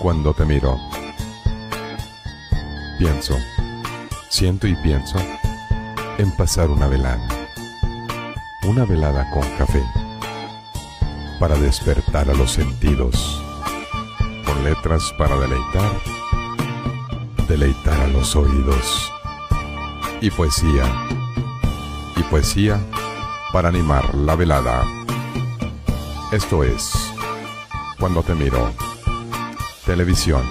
[0.00, 0.80] Cuando te miro,
[2.98, 3.36] pienso,
[4.30, 5.18] siento y pienso
[6.16, 7.28] en pasar una velada.
[8.66, 9.84] Una velada con café.
[11.38, 13.42] Para despertar a los sentidos.
[14.46, 15.92] Con letras para deleitar.
[17.46, 19.12] Deleitar a los oídos.
[20.22, 20.90] Y poesía.
[22.16, 22.80] Y poesía
[23.52, 24.82] para animar la velada.
[26.32, 26.90] Esto es
[27.98, 28.89] Cuando te miro.
[29.90, 30.44] Televisión.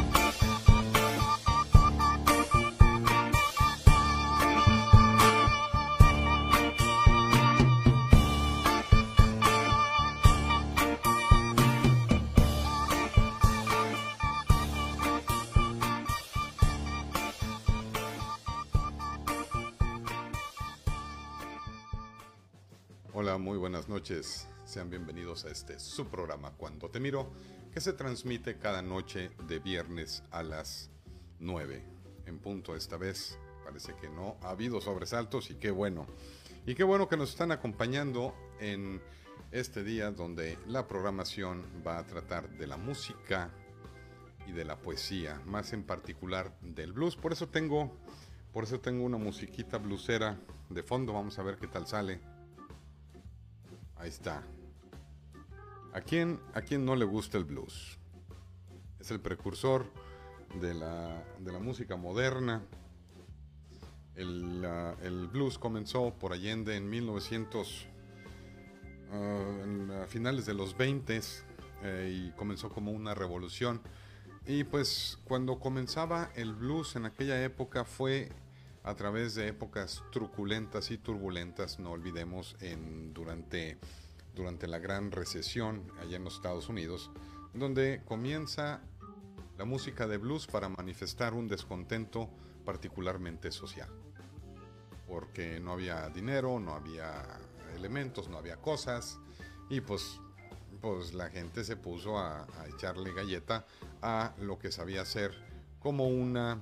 [23.13, 24.49] Hola, muy buenas noches.
[24.65, 27.31] Sean bienvenidos a este su programa Cuando te miro,
[27.73, 30.89] que se transmite cada noche de viernes a las
[31.39, 31.83] 9
[32.25, 33.37] en punto esta vez.
[33.63, 36.07] Parece que no ha habido sobresaltos y qué bueno.
[36.65, 39.01] Y qué bueno que nos están acompañando en
[39.51, 43.49] este día donde la programación va a tratar de la música
[44.47, 47.15] y de la poesía, más en particular del blues.
[47.15, 47.97] Por eso tengo
[48.53, 52.19] por eso tengo una musiquita bluesera de fondo, vamos a ver qué tal sale.
[53.95, 54.43] Ahí está.
[55.93, 57.97] ¿A quién, ¿A quién no le gusta el blues?
[58.99, 59.85] Es el precursor
[60.61, 62.63] de la, de la música moderna.
[64.15, 64.63] El,
[65.01, 67.87] el blues comenzó por Allende en 1900,
[69.11, 71.21] ah, en, a finales de los 20
[72.09, 73.81] y comenzó como una revolución.
[74.45, 78.29] Y pues cuando comenzaba el blues en aquella época fue
[78.83, 83.77] a través de épocas truculentas y turbulentas, no olvidemos, en, durante,
[84.39, 87.11] durante la gran recesión allá en los Estados Unidos,
[87.53, 88.81] donde comienza
[89.57, 92.29] la música de blues para manifestar un descontento
[92.63, 93.89] particularmente social.
[95.07, 97.21] Porque no había dinero, no había
[97.75, 99.19] elementos, no había cosas,
[99.69, 100.21] y pues,
[100.79, 103.65] pues la gente se puso a, echarle galleta
[104.01, 105.33] a lo que sabía hacer
[105.79, 106.57] como una,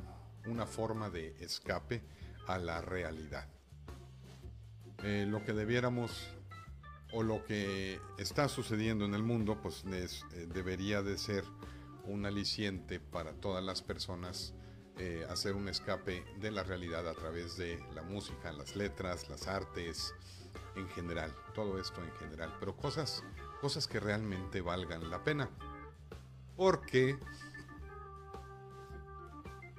[0.47, 2.01] una forma de escape
[2.47, 3.47] a la realidad.
[5.03, 6.36] Eh, lo que debiéramos
[7.11, 11.43] o lo que está sucediendo en el mundo, pues es, eh, debería de ser
[12.05, 14.53] un aliciente para todas las personas
[14.99, 19.47] eh, hacer un escape de la realidad a través de la música, las letras, las
[19.47, 20.15] artes,
[20.75, 23.23] en general, todo esto en general, pero cosas,
[23.61, 25.49] cosas que realmente valgan la pena.
[26.55, 27.17] Porque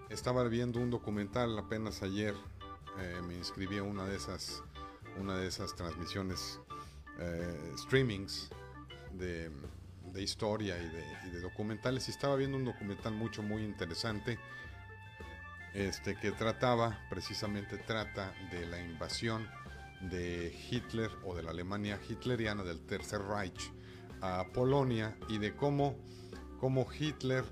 [0.08, 2.34] estaba viendo un documental apenas ayer,
[2.98, 4.62] eh, me inscribí a una de esas,
[5.18, 6.60] una de esas transmisiones,
[7.18, 8.50] eh, streamings
[9.12, 9.50] de,
[10.12, 14.38] de historia y de, documentales, y estaba viendo un documental mucho, muy interesante,
[15.74, 19.46] este, que trataba, precisamente trata de la invasión
[20.00, 23.72] de Hitler o de la Alemania hitleriana del Tercer Reich
[24.20, 25.96] a Polonia y de cómo,
[26.58, 27.44] cómo Hitler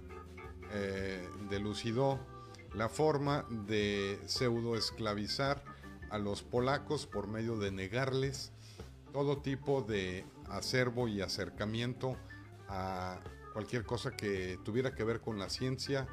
[0.72, 2.20] eh, delucidó
[2.74, 5.62] la forma de pseudo esclavizar
[6.10, 8.52] a los polacos por medio de negarles
[9.16, 12.18] todo tipo de acervo y acercamiento
[12.68, 13.18] a
[13.54, 16.06] cualquier cosa que tuviera que ver con la ciencia,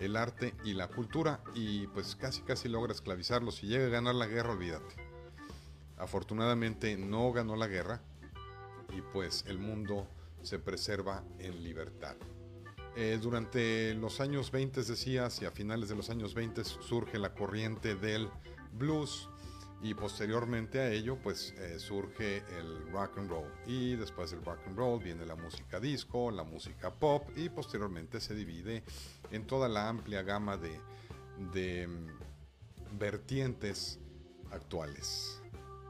[0.00, 3.54] el arte y la cultura y pues casi casi logra esclavizarlos.
[3.58, 4.96] Si llega a ganar la guerra, olvídate.
[5.98, 8.00] Afortunadamente no ganó la guerra
[8.88, 10.08] y pues el mundo
[10.42, 12.16] se preserva en libertad.
[12.96, 17.94] Eh, durante los años 20, decía, hacia finales de los años 20 surge la corriente
[17.94, 18.28] del
[18.72, 19.30] blues
[19.80, 24.58] y posteriormente a ello pues eh, surge el rock and roll y después del rock
[24.66, 28.82] and roll viene la música disco, la música pop y posteriormente se divide
[29.30, 34.00] en toda la amplia gama de, mm, vertientes
[34.50, 35.40] actuales.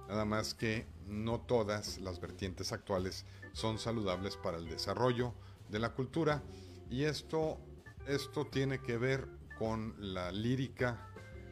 [0.08, 5.32] Nada más que no todas las vertientes actuales son saludables para el desarrollo
[5.70, 6.42] de la cultura
[6.90, 7.58] y esto,
[8.06, 9.28] esto tiene que ver
[9.58, 11.07] con la lírica,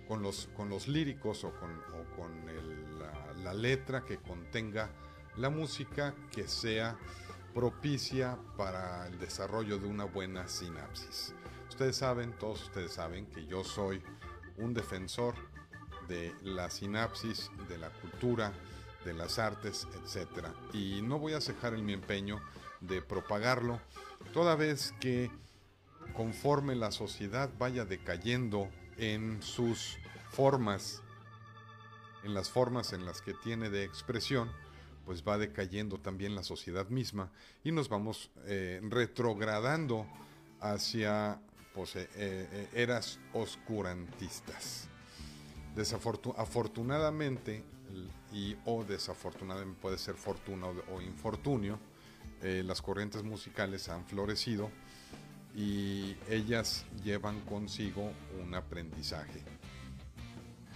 [0.09, 1.71] con los, con los líricos o con,
[2.17, 4.91] con la, la letra que contenga
[5.37, 6.97] la música que sea
[7.55, 11.35] propicia para el desarrollo de una buena sinapsis.
[11.69, 14.03] Ustedes saben, todos ustedes saben que yo soy
[14.59, 15.35] un defensor
[16.09, 18.53] de la sinapsis, de la cultura,
[19.05, 20.49] de las artes, etc.
[20.73, 22.41] Y no voy a cejar en mi empeño
[22.81, 23.81] de propagarlo,
[24.33, 25.31] toda vez que
[26.15, 29.99] conforme la sociedad vaya decayendo en sus
[30.31, 31.03] formas,
[32.25, 34.51] en las formas en las que tiene de expresión,
[35.07, 37.31] pues va decayendo también la sociedad misma
[37.63, 40.07] y nos vamos eh, retrogradando
[40.61, 41.41] hacia
[41.75, 44.89] pues, eh, eh, eras oscurantistas.
[46.37, 47.63] afortunadamente,
[48.33, 51.79] y o desafortunadamente puede ser fortuna o, infortunio,
[52.43, 54.71] las corrientes musicales han florecido
[55.57, 58.13] y ellas llevan consigo
[58.43, 59.43] un aprendizaje.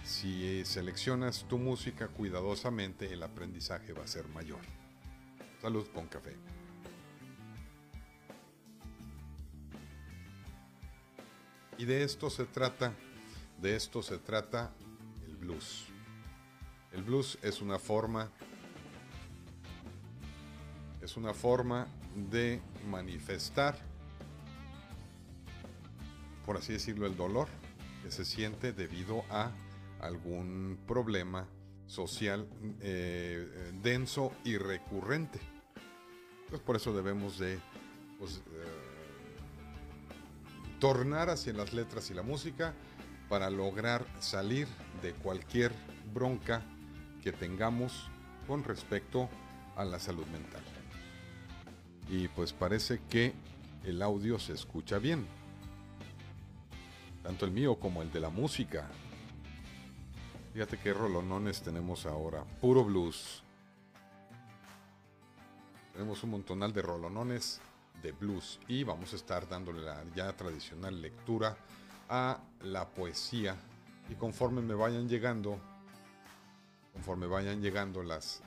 [0.03, 4.59] Si seleccionas tu música cuidadosamente, el aprendizaje va a ser mayor.
[5.61, 6.35] Salud con café.
[11.77, 12.93] Y de esto se trata,
[13.61, 14.73] de esto se trata
[15.27, 15.85] el blues.
[16.91, 18.31] El blues es una forma
[21.01, 21.87] es una forma
[22.29, 23.90] de manifestar
[26.51, 27.47] por así decirlo el dolor
[28.03, 29.51] que se siente debido a
[30.01, 31.47] algún problema
[31.87, 32.45] social
[32.81, 35.39] eh, denso y recurrente.
[36.49, 37.57] Pues por eso debemos de
[38.19, 38.67] pues, eh,
[40.81, 42.73] tornar hacia las letras y la música
[43.29, 44.67] para lograr salir
[45.01, 45.71] de cualquier
[46.13, 46.65] bronca
[47.23, 48.09] que tengamos
[48.45, 49.29] con respecto
[49.77, 50.63] a la salud mental.
[52.09, 53.33] Y pues parece que
[53.85, 55.25] el audio se escucha bien.
[57.23, 58.89] Tanto el mío como el de la música.
[60.53, 62.43] Fíjate qué rolonones tenemos ahora.
[62.59, 63.43] Puro blues.
[65.93, 67.61] Tenemos un montonal de rolonones
[68.01, 71.55] de blues y vamos a estar dándole la ya tradicional lectura
[72.09, 73.55] a la poesía
[74.09, 75.59] y conforme me vayan llegando
[76.93, 78.41] conforme vayan llegando las,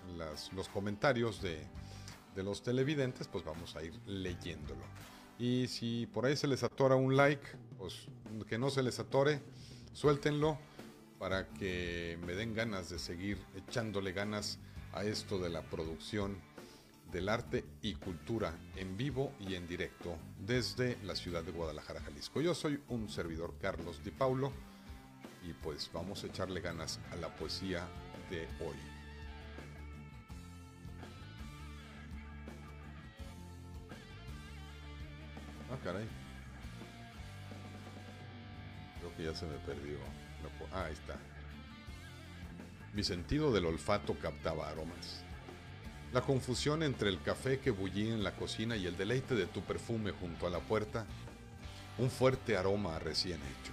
[0.52, 1.62] los comentarios de
[2.42, 4.82] los televidentes pues vamos a ir leyéndolo
[5.38, 7.46] y si por ahí se les atora un like
[7.78, 8.06] pues
[8.48, 9.40] que no se les atore
[9.92, 10.58] suéltenlo
[11.18, 14.58] para que me den ganas de seguir echándole ganas
[14.92, 16.36] a esto de la producción
[17.12, 22.40] del arte y cultura en vivo y en directo desde la ciudad de Guadalajara, Jalisco.
[22.40, 24.52] Yo soy un servidor Carlos Di Paulo
[25.48, 27.86] y pues vamos a echarle ganas a la poesía
[28.30, 28.93] de hoy.
[35.74, 36.06] Ah, caray.
[39.00, 39.98] Creo que ya se me perdió.
[40.72, 41.16] Ah, ahí está.
[42.92, 45.24] Mi sentido del olfato captaba aromas.
[46.12, 49.62] La confusión entre el café que bullía en la cocina y el deleite de tu
[49.62, 51.06] perfume junto a la puerta,
[51.98, 53.72] un fuerte aroma recién hecho.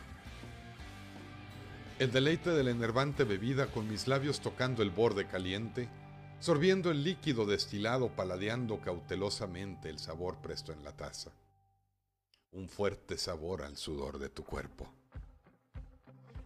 [2.00, 5.88] El deleite de la enervante bebida con mis labios tocando el borde caliente,
[6.40, 11.32] sorbiendo el líquido destilado, paladeando cautelosamente el sabor presto en la taza.
[12.52, 14.92] Un fuerte sabor al sudor de tu cuerpo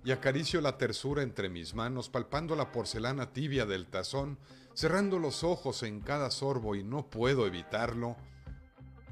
[0.05, 4.37] y acaricio la tersura entre mis manos, palpando la porcelana tibia del tazón,
[4.75, 8.15] cerrando los ojos en cada sorbo y no puedo evitarlo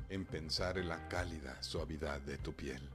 [0.10, 2.88] en pensar en la cálida suavidad de tu piel.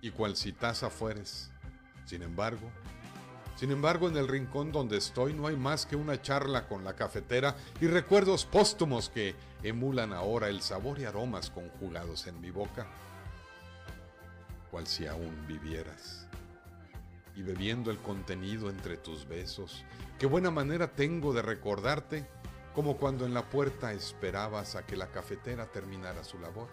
[0.00, 1.50] Y cual si taza fueres,
[2.06, 2.70] sin embargo,
[3.60, 6.96] sin embargo, en el rincón donde estoy no hay más que una charla con la
[6.96, 12.86] cafetera y recuerdos póstumos que emulan ahora el sabor y aromas conjugados en mi boca
[14.70, 16.26] cual si aún vivieras.
[17.36, 19.84] Y bebiendo el contenido entre tus besos,
[20.18, 22.26] qué buena manera tengo de recordarte
[22.74, 26.68] como cuando en la puerta esperabas a que la cafetera terminara su labor.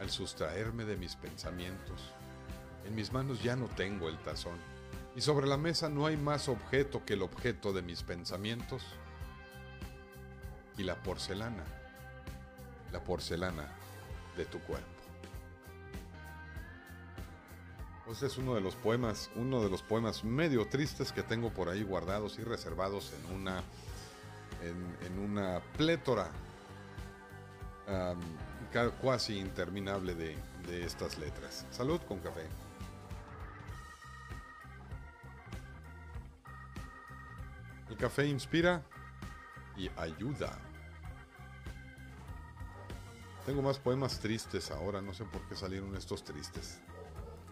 [0.00, 2.10] Al sustraerme de mis pensamientos,
[2.84, 4.58] en mis manos ya no tengo el tazón,
[5.16, 8.82] y sobre la mesa no hay más objeto que el objeto de mis pensamientos,
[10.78, 11.64] y la porcelana,
[12.92, 13.66] la porcelana
[14.36, 14.86] de tu cuerpo.
[18.04, 21.68] Pues es uno de los poemas, uno de los poemas medio tristes que tengo por
[21.68, 23.62] ahí guardados y reservados en una,
[24.62, 26.30] en, una plétora
[29.02, 30.36] casi interminable de,
[30.68, 31.66] de estas letras.
[31.70, 32.46] Salud con café.
[37.88, 38.82] El café inspira
[39.76, 40.58] y ayuda.
[43.44, 46.80] Tengo más poemas tristes ahora, no sé por qué salieron estos tristes.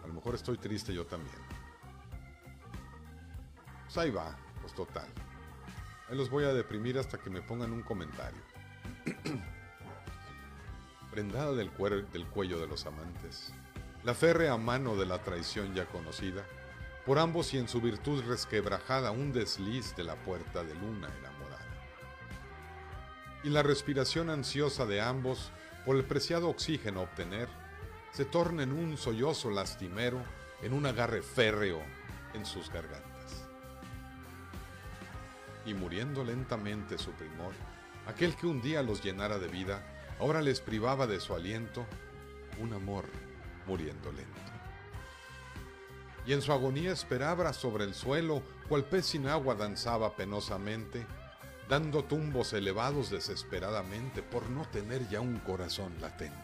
[0.03, 1.37] A lo mejor estoy triste yo también.
[3.85, 5.07] Pues ahí va, pues total.
[6.09, 8.41] Ahí los voy a deprimir hasta que me pongan un comentario.
[11.11, 11.71] Prendada del,
[12.11, 13.53] del cuello de los amantes,
[14.03, 16.43] la férrea mano de la traición ya conocida,
[17.05, 21.65] por ambos y en su virtud resquebrajada un desliz de la puerta de luna enamorada.
[23.43, 25.51] Y la respiración ansiosa de ambos
[25.85, 27.47] por el preciado oxígeno obtener,
[28.11, 30.23] se torna en un sollozo lastimero,
[30.63, 31.81] en un agarre férreo
[32.33, 33.45] en sus gargantas.
[35.65, 37.53] Y muriendo lentamente su primor,
[38.07, 39.85] aquel que un día los llenara de vida,
[40.19, 41.85] ahora les privaba de su aliento
[42.59, 43.05] un amor
[43.67, 44.54] muriendo lento.
[46.25, 51.05] Y en su agonía esperaba sobre el suelo, cual pez sin agua danzaba penosamente,
[51.69, 56.35] dando tumbos elevados desesperadamente por no tener ya un corazón latente.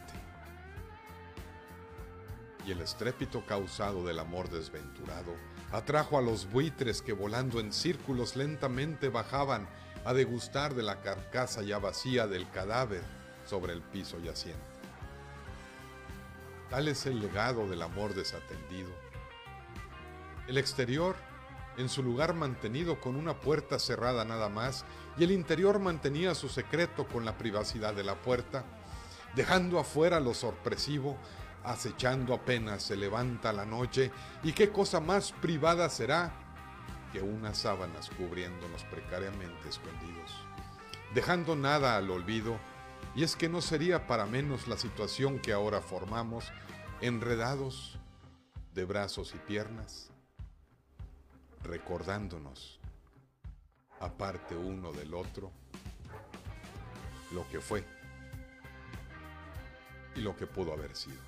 [2.65, 5.33] Y el estrépito causado del amor desventurado
[5.71, 9.67] atrajo a los buitres que volando en círculos lentamente bajaban
[10.05, 13.01] a degustar de la carcasa ya vacía del cadáver
[13.47, 14.61] sobre el piso yaciente.
[16.69, 18.89] Tal es el legado del amor desatendido.
[20.47, 21.15] El exterior,
[21.77, 24.85] en su lugar mantenido con una puerta cerrada nada más,
[25.17, 28.65] y el interior mantenía su secreto con la privacidad de la puerta,
[29.35, 31.17] dejando afuera lo sorpresivo,
[31.63, 34.11] acechando apenas se levanta la noche,
[34.43, 36.33] y qué cosa más privada será
[37.13, 40.31] que unas sábanas cubriéndonos precariamente escondidos,
[41.13, 42.57] dejando nada al olvido,
[43.15, 46.51] y es que no sería para menos la situación que ahora formamos,
[47.01, 47.97] enredados
[48.73, 50.10] de brazos y piernas,
[51.63, 52.79] recordándonos,
[53.99, 55.51] aparte uno del otro,
[57.33, 57.83] lo que fue
[60.15, 61.19] y lo que pudo haber sido.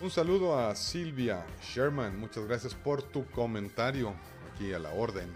[0.00, 4.14] Un saludo a Silvia Sherman, muchas gracias por tu comentario.
[4.54, 5.28] Aquí a la orden,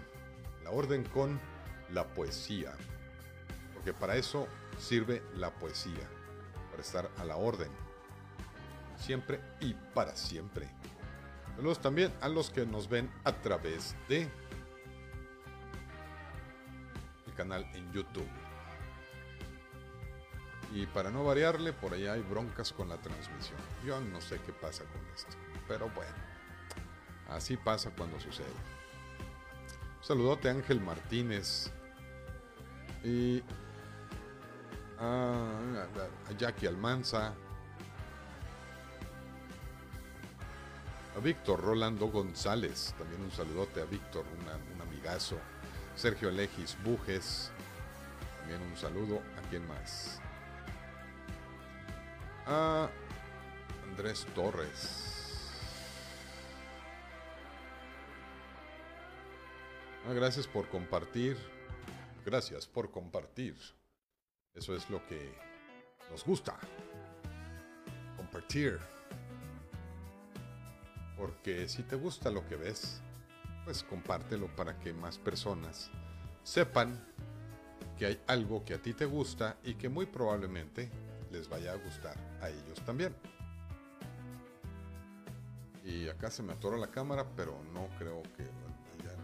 [0.63, 1.37] la orden con
[1.91, 2.73] la poesía,
[3.73, 4.47] porque para eso
[4.79, 6.09] sirve la poesía,
[6.71, 7.69] para estar a la orden,
[9.03, 10.69] siempre y para siempre.
[11.55, 14.29] Saludos también a los que nos ven a través de
[17.27, 18.27] el canal en YouTube.
[20.73, 23.59] Y para no variarle, por allá hay broncas con la transmisión.
[23.85, 25.37] Yo no sé qué pasa con esto.
[25.67, 26.15] Pero bueno,
[27.29, 28.47] así pasa cuando sucede.
[29.97, 31.71] Un saludote Ángel Martínez.
[33.03, 33.43] Y
[34.99, 35.87] a,
[36.37, 37.35] Jackie Almanza.
[41.15, 42.93] A Víctor Rolando González.
[42.97, 45.37] También un saludote a Víctor, un amigazo.
[45.95, 47.51] Sergio Elegis Bujes.
[48.39, 49.21] También un saludo.
[49.37, 50.19] ¿A quién más?
[52.45, 52.89] a
[53.89, 55.09] Andrés Torres.
[60.05, 61.37] Ah, gracias por compartir.
[62.25, 63.55] Gracias por compartir.
[64.53, 65.33] Eso es lo que
[66.09, 66.57] nos gusta.
[68.17, 68.79] Compartir.
[71.17, 73.01] Porque si te gusta lo que ves,
[73.65, 75.89] pues compártelo para que más personas
[76.43, 76.99] sepan
[77.97, 80.89] que hay algo que a ti te gusta y que muy probablemente
[81.31, 83.15] les vaya a gustar a ellos también.
[85.83, 88.43] Y acá se me atoró la cámara, pero no creo que...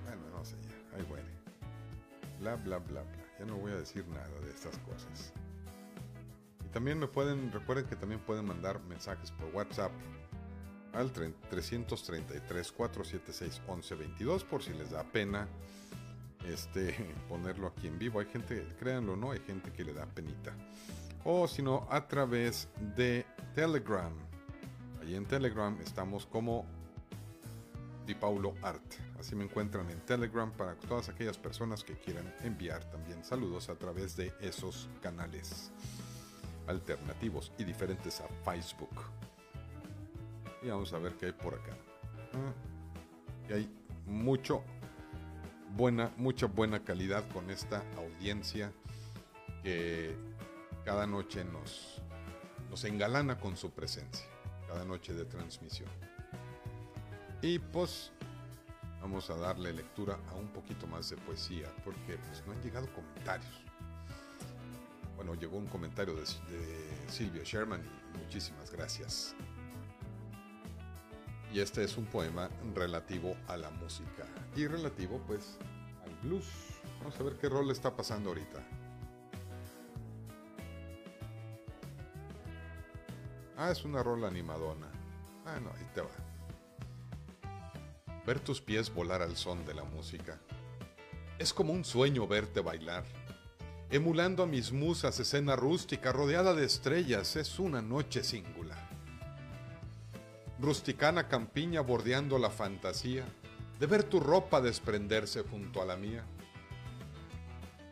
[0.04, 1.28] bueno, no sé, ya, ahí bueno.
[2.40, 3.26] Bla, bla, bla, bla.
[3.40, 5.34] Ya no voy a decir nada de estas cosas.
[6.66, 9.92] Y también me pueden, recuerden que también pueden mandar mensajes por WhatsApp
[10.94, 15.48] al 333 476 1122 por si les da pena
[16.48, 16.96] este
[17.30, 18.20] ponerlo aquí en vivo.
[18.20, 20.54] Hay gente, créanlo no, hay gente que le da penita
[21.24, 24.14] o sino a través de Telegram.
[25.02, 26.66] Allí en Telegram estamos como
[28.06, 28.16] Di
[28.62, 28.82] Art.
[29.20, 33.76] Así me encuentran en Telegram para todas aquellas personas que quieran enviar también saludos a
[33.76, 35.72] través de esos canales
[36.68, 39.29] alternativos y diferentes a Facebook.
[40.62, 41.78] Y vamos a ver qué hay por acá.
[42.34, 42.54] Ah,
[43.50, 43.70] y hay
[44.06, 44.64] mucho
[45.76, 48.72] buena, mucha buena calidad con esta audiencia
[49.64, 50.16] que
[50.84, 52.02] cada noche nos,
[52.70, 54.26] nos engalana con su presencia,
[54.68, 55.90] cada noche de transmisión.
[57.42, 58.12] Y pues
[59.02, 62.92] vamos a darle lectura a un poquito más de poesía, porque pues no han llegado
[62.94, 63.64] comentarios.
[65.16, 69.36] Bueno, llegó un comentario de, de Silvia Sherman y muchísimas gracias.
[71.52, 74.26] Y este es un poema relativo a la música
[74.56, 75.58] y relativo pues
[76.06, 76.46] al blues.
[77.00, 78.64] Vamos a ver qué rol está pasando ahorita.
[83.58, 84.88] Ah, es una rola animadona.
[85.46, 86.10] Ah, no, ahí te va.
[88.26, 90.40] Ver tus pies volar al son de la música.
[91.40, 93.04] Es como un sueño verte bailar.
[93.90, 98.59] Emulando a mis musas escena rústica rodeada de estrellas, es una noche singular.
[100.62, 103.24] Rusticana campiña bordeando la fantasía
[103.80, 106.26] de ver tu ropa desprenderse junto a la mía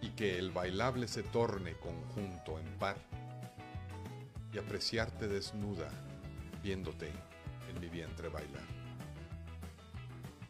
[0.02, 2.98] y que el bailable se torne conjunto en par
[4.52, 5.90] y apreciarte desnuda
[6.62, 7.10] viéndote
[7.70, 8.68] en mi vientre bailar.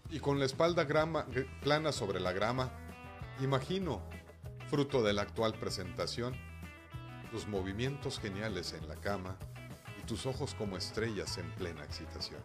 [0.09, 1.27] Y con la espalda grama,
[1.61, 2.71] plana sobre la grama,
[3.39, 4.01] Imagino,
[4.67, 6.33] fruto de la actual presentación,
[7.29, 9.37] tus movimientos geniales en la cama
[10.07, 12.41] tus ojos como estrellas en plena excitación.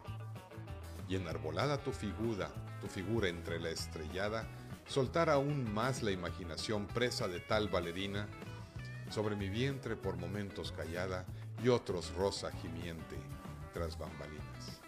[1.09, 2.51] Y enarbolada tu figura,
[2.81, 4.47] tu figura entre la estrellada,
[4.87, 8.29] soltar aún más la imaginación presa de tal valerina,
[9.11, 11.25] sobre mi vientre por momentos callada
[11.63, 13.17] y otros rosa gimiente
[13.73, 14.81] tras bambalinas.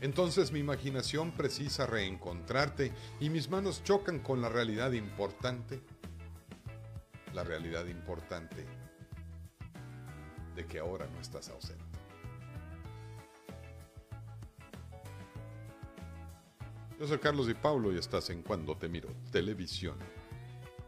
[0.00, 5.80] Entonces mi imaginación precisa reencontrarte y mis manos chocan con la realidad importante,
[7.32, 8.66] la realidad importante
[10.60, 11.82] de que ahora no estás ausente.
[16.98, 19.96] Yo soy Carlos Di Paulo y estás en Cuando Te Miro Televisión.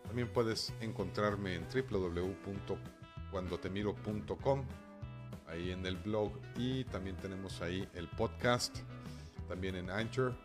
[0.06, 4.64] También puedes encontrarme en www.cuandotemiro.com,
[5.46, 8.76] ahí en el blog y también tenemos ahí el podcast,
[9.48, 10.36] también en Anchor,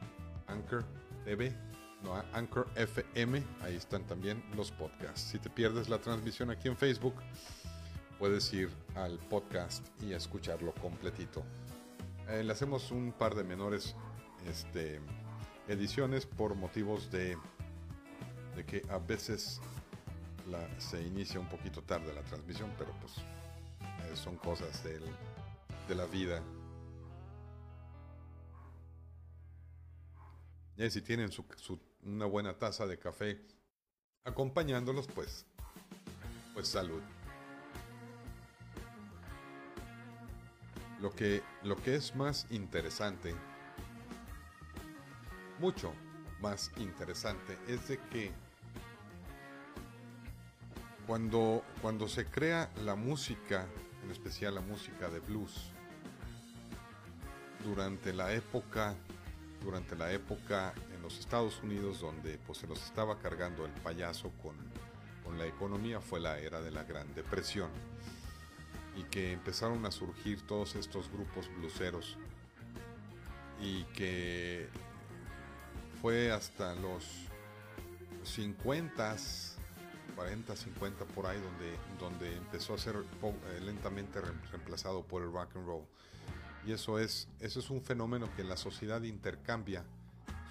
[0.48, 0.86] Anchor
[1.25, 1.53] TV,
[2.01, 5.31] no, Anchor FM, ahí están también los podcasts.
[5.31, 7.15] Si te pierdes la transmisión aquí en Facebook,
[8.19, 11.43] puedes ir al podcast y escucharlo completito.
[12.29, 13.95] Eh, le hacemos un par de menores
[14.47, 15.00] este,
[15.67, 17.38] ediciones por motivos de,
[18.55, 19.62] de que a veces
[20.77, 26.41] se inicia un poquito tarde la transmisión, pero pues eh, son cosas de la vida.
[30.77, 31.45] Y si tienen su,
[32.03, 33.41] una buena taza de café
[34.24, 35.45] acompañándolos, pues,
[36.53, 37.01] pues salud.
[41.00, 43.36] Lo que, lo que es más interesante
[45.60, 45.94] mucho
[46.42, 48.32] más interesante es de que
[51.06, 53.65] cuando, cuando se crea la música,
[54.04, 55.71] en especial la música de blues,
[57.63, 58.95] durante la época,
[59.63, 64.32] durante la época en los Estados Unidos donde pues, se los estaba cargando el payaso
[64.43, 64.56] con,
[65.24, 67.69] con la economía, fue la era de la Gran Depresión
[68.97, 72.17] y que empezaron a surgir todos estos grupos bluseros
[73.62, 74.67] y que
[76.01, 77.05] fue hasta los
[78.23, 79.15] 50,
[80.15, 84.19] 40, 50 por ahí donde, donde empezó a ser eh, lentamente
[84.51, 85.86] reemplazado por el rock and roll.
[86.65, 89.86] Y eso es, eso es un fenómeno que la sociedad intercambia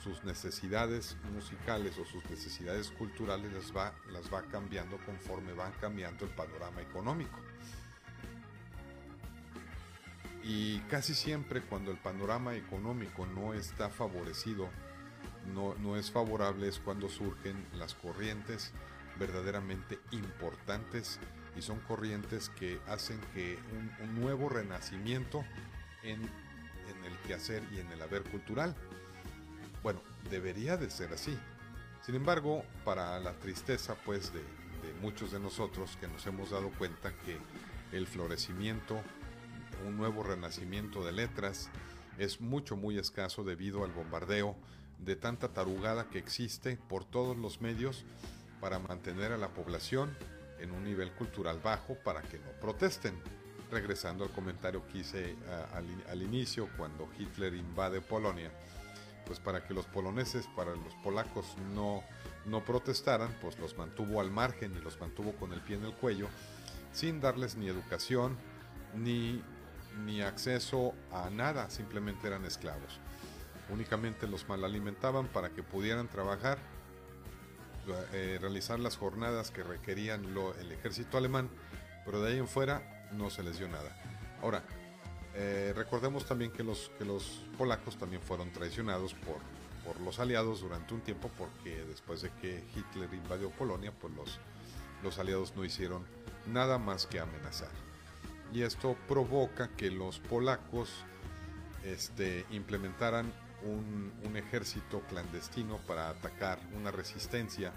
[0.02, 6.24] sus necesidades musicales o sus necesidades culturales las va, las va cambiando conforme van cambiando
[6.24, 7.38] el panorama económico.
[10.48, 14.70] Y casi siempre cuando el panorama económico no está favorecido
[15.54, 18.72] no, es favorable es cuando surgen las corrientes
[19.18, 21.18] verdaderamente importantes
[21.56, 23.58] y son corrientes que hacen que
[24.02, 25.44] un, nuevo renacimiento
[26.02, 28.74] en, el quehacer y en el haber cultural.
[29.82, 31.36] Bueno, debería de ser así.
[32.02, 34.42] Sin embargo, para la tristeza pues de
[35.00, 37.38] muchos de nosotros que nos hemos dado cuenta que
[37.92, 39.02] el florecimiento,
[39.86, 41.70] un nuevo renacimiento de letras,
[42.18, 44.56] es mucho muy escaso debido al bombardeo
[44.98, 48.04] de tanta tarugada que existe por todos los medios
[48.60, 50.16] para mantener a la población
[50.58, 53.14] en un nivel cultural bajo para que no protesten.
[53.70, 55.34] Regresando al comentario que hice
[56.08, 58.52] al, inicio cuando Hitler invade Polonia,
[59.26, 62.04] pues para que los poloneses, para los polacos no,
[62.44, 65.94] no protestaran, pues los mantuvo al margen y los mantuvo con el pie en el
[65.94, 66.28] cuello,
[66.92, 68.38] sin darles ni educación
[68.94, 69.42] ni,
[70.04, 73.00] ni acceso a nada, simplemente eran esclavos
[73.70, 76.58] únicamente los mal alimentaban para que pudieran trabajar,
[78.12, 80.24] eh, realizar las jornadas que requerían
[80.60, 81.48] el ejército alemán,
[82.04, 83.96] pero de ahí en fuera no se les dio nada.
[84.42, 84.62] Ahora,
[85.34, 89.38] eh, recordemos también que los, que los polacos también fueron traicionados por,
[89.84, 94.38] por los aliados durante un tiempo porque después de que Hitler invadió Polonia, pues los,
[95.02, 96.04] los aliados no hicieron
[96.46, 97.85] nada más que amenazar.
[98.52, 100.90] Y esto provoca que los polacos
[101.84, 103.32] este, implementaran
[103.62, 107.72] un, ejército clandestino para atacar una resistencia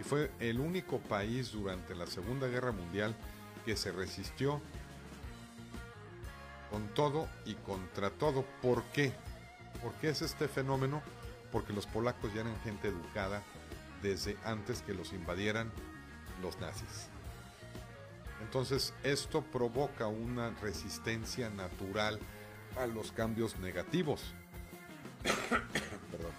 [0.00, 3.14] y fue el único país durante la Segunda Guerra Mundial
[3.64, 4.60] que se resistió
[6.70, 8.44] con todo y contra todo.
[8.62, 9.12] ¿Por qué?
[9.80, 11.02] ¿Por qué es este fenómeno?
[11.52, 13.42] Porque los polacos ya eran gente educada
[14.02, 15.70] desde antes que los invadieran
[16.42, 17.08] los nazis.
[18.42, 22.18] Entonces esto provoca una resistencia natural
[22.76, 24.34] a los cambios negativos.
[25.22, 26.32] Perdón.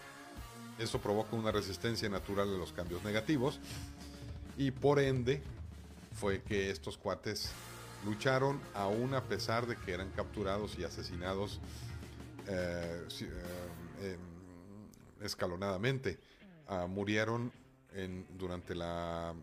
[0.79, 3.59] Esto provoca una resistencia natural a los cambios negativos
[4.57, 5.41] y por ende
[6.19, 7.51] fue que estos cuates
[8.05, 11.59] lucharon aún a pesar de que eran capturados y asesinados
[12.47, 13.07] eh,
[14.01, 14.17] eh,
[15.21, 16.19] escalonadamente.
[16.67, 17.51] Ah, murieron
[18.37, 19.33] durante la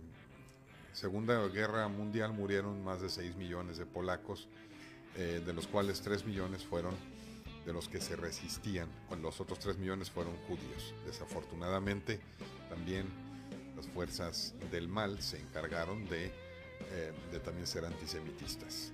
[0.95, 4.49] Segunda Guerra Mundial murieron más de 6 millones de polacos,
[5.17, 6.95] eh, de los cuales 3 millones fueron
[7.67, 8.89] de los que se resistían,
[9.21, 10.95] los otros 3 millones fueron judíos.
[11.05, 12.21] Desafortunadamente,
[12.69, 13.07] también
[13.75, 18.93] las fuerzas del mal se encargaron de, eh, de también ser antisemitistas.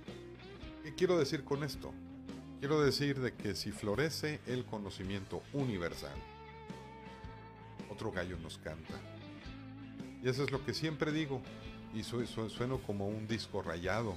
[0.83, 1.93] ¿Qué quiero decir con esto?
[2.59, 6.17] Quiero decir de que si florece el conocimiento universal,
[7.91, 8.99] otro gallo nos canta.
[10.23, 11.41] Y eso es lo que siempre digo,
[11.93, 14.15] y sueno como un disco rayado,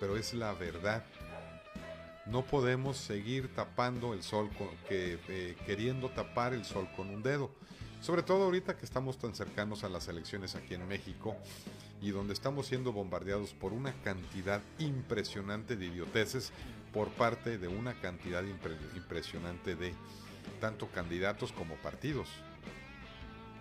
[0.00, 1.04] pero es la verdad.
[2.26, 7.22] No podemos seguir tapando el sol, con, que, eh, queriendo tapar el sol con un
[7.22, 7.50] dedo.
[8.00, 11.36] Sobre todo ahorita que estamos tan cercanos a las elecciones aquí en México
[12.02, 16.52] y donde estamos siendo bombardeados por una cantidad impresionante de idioteces
[16.92, 18.42] por parte de una cantidad
[18.94, 19.94] impresionante de
[20.60, 22.28] tanto candidatos como partidos.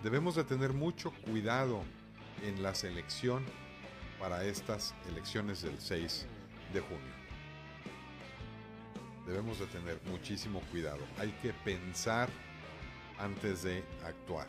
[0.03, 1.81] Debemos de tener mucho cuidado
[2.43, 3.45] en la selección
[4.19, 6.25] para estas elecciones del 6
[6.73, 7.15] de junio.
[9.25, 10.99] Debemos de tener muchísimo cuidado.
[11.17, 12.29] Hay que pensar
[13.17, 14.47] antes de actuar.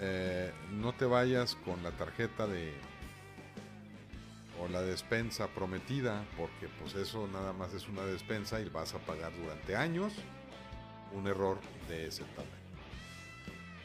[0.00, 2.72] Eh, no te vayas con la tarjeta de
[4.60, 8.98] o la despensa prometida, porque pues eso nada más es una despensa y vas a
[8.98, 10.12] pagar durante años
[11.12, 12.63] un error de ese tamaño.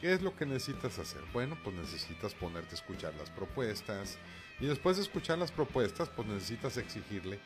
[0.00, 1.20] ¿Qué es lo que necesitas hacer?
[1.34, 4.16] Bueno, pues necesitas ponerte a escuchar las propuestas
[4.58, 7.38] y después de escuchar las propuestas, pues necesitas exigirle,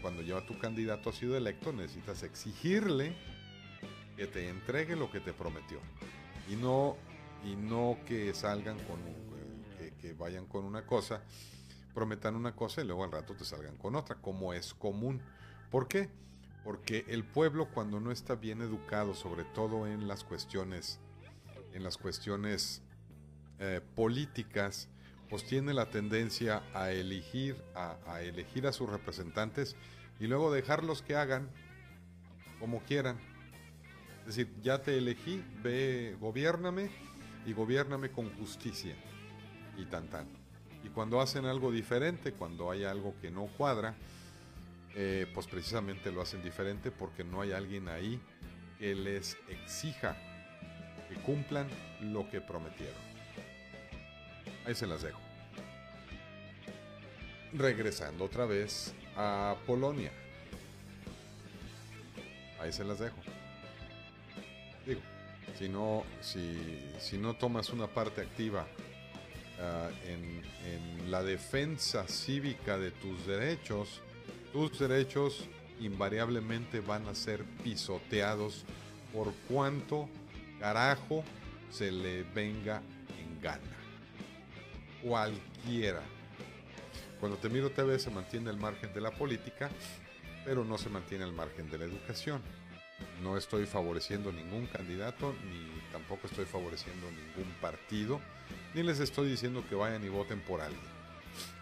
[0.00, 3.14] cuando ya tu candidato ha sido electo, necesitas exigirle
[4.16, 5.80] que te entregue lo que te prometió
[6.48, 6.96] y no
[7.44, 8.98] y no que salgan con
[9.76, 11.22] que, que vayan con una cosa,
[11.92, 15.20] prometan una cosa y luego al rato te salgan con otra, como es común.
[15.70, 16.08] ¿Por qué?
[16.64, 21.00] Porque el pueblo cuando no está bien educado, sobre todo en las cuestiones
[21.78, 22.82] en las cuestiones
[23.60, 24.88] eh, políticas,
[25.30, 29.76] pues tiene la tendencia a elegir a, elegir a sus representantes
[30.18, 31.48] y luego dejarlos que hagan
[32.58, 33.16] como quieran.
[34.20, 36.90] Es decir, ya te elegí, ve, gobiername
[37.46, 38.96] y gobiername con justicia
[39.76, 40.26] y tan tan.
[40.82, 43.94] Y cuando hacen algo diferente, cuando hay algo que no cuadra,
[44.96, 48.20] eh, pues precisamente lo hacen diferente porque no hay alguien ahí
[48.80, 50.16] que les exija
[51.08, 51.68] que cumplan
[52.00, 53.08] lo que prometieron.
[54.66, 55.20] Ahí se las dejo.
[57.52, 60.12] Regresando otra vez a Polonia.
[62.60, 63.16] Ahí se las dejo.
[64.86, 65.00] Digo,
[65.58, 68.66] si no, si, no tomas una parte activa
[69.60, 74.02] ah, en la defensa cívica de tus derechos,
[74.52, 75.48] tus derechos
[75.80, 78.64] invariablemente van a ser pisoteados
[79.12, 80.08] por cuanto
[80.58, 81.24] carajo
[81.70, 82.82] se le venga
[83.18, 83.76] en gana.
[85.02, 86.02] Cualquiera.
[87.20, 89.70] Cuando te miro TV se mantiene el margen de la política,
[90.44, 92.42] pero no se mantiene el margen de la educación.
[93.22, 98.20] No estoy favoreciendo ningún candidato, ni tampoco estoy favoreciendo ningún partido,
[98.74, 100.98] ni les estoy diciendo que vayan y voten por alguien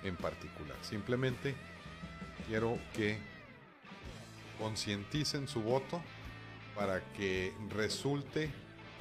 [0.02, 0.76] en particular.
[0.82, 1.54] Simplemente
[2.46, 3.18] quiero que
[4.58, 6.02] concienticen su voto
[6.74, 8.50] para que resulte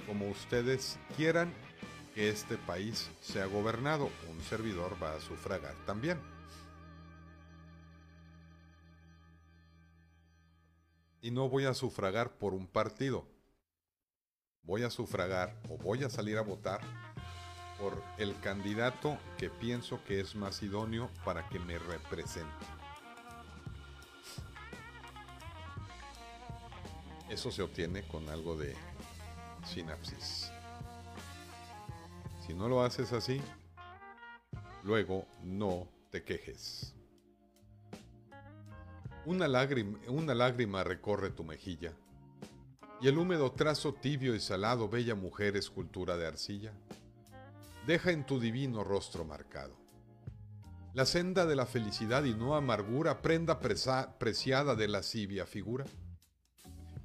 [0.06, 1.54] como ustedes quieran
[2.14, 4.10] que este país sea gobernado.
[4.30, 6.20] Un servidor va a sufragar también.
[11.22, 13.26] Y no voy a sufragar por un partido.
[14.64, 16.82] Voy a sufragar o voy a salir a votar
[17.80, 22.66] por el candidato que pienso que es más idóneo para que me represente.
[27.30, 28.76] Eso se obtiene con algo de
[29.66, 30.52] sinapsis.
[32.46, 33.42] Si no lo haces así,
[34.84, 36.94] luego no te quejes.
[39.26, 41.94] Una lágrima, una lágrima recorre tu mejilla,
[43.02, 46.74] y el húmedo trazo tibio y salado, bella mujer, escultura de arcilla,
[47.88, 49.76] deja en tu divino rostro marcado.
[50.94, 55.86] La senda de la felicidad y no amargura, prenda preciada de lascivia figura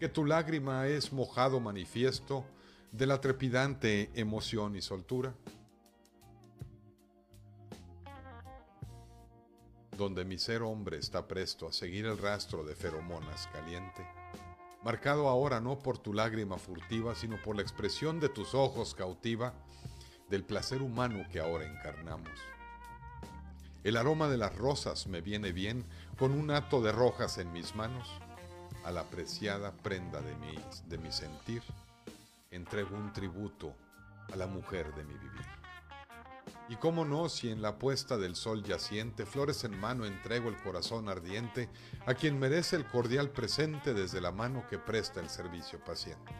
[0.00, 2.46] que tu lágrima es mojado manifiesto
[2.90, 5.34] de la trepidante emoción y soltura,
[9.98, 14.08] donde mi ser hombre está presto a seguir el rastro de feromonas caliente,
[14.82, 19.52] marcado ahora no por tu lágrima furtiva, sino por la expresión de tus ojos cautiva
[20.30, 22.32] del placer humano que ahora encarnamos.
[23.84, 25.84] El aroma de las rosas me viene bien
[26.18, 28.08] con un hato de rojas en mis manos
[28.84, 31.62] a la preciada prenda de mi, de mi sentir,
[32.50, 33.74] entrego un tributo
[34.32, 35.60] a la mujer de mi vivir.
[36.68, 40.56] Y cómo no, si en la puesta del sol yaciente, flores en mano entrego el
[40.56, 41.68] corazón ardiente
[42.06, 46.32] a quien merece el cordial presente desde la mano que presta el servicio paciente.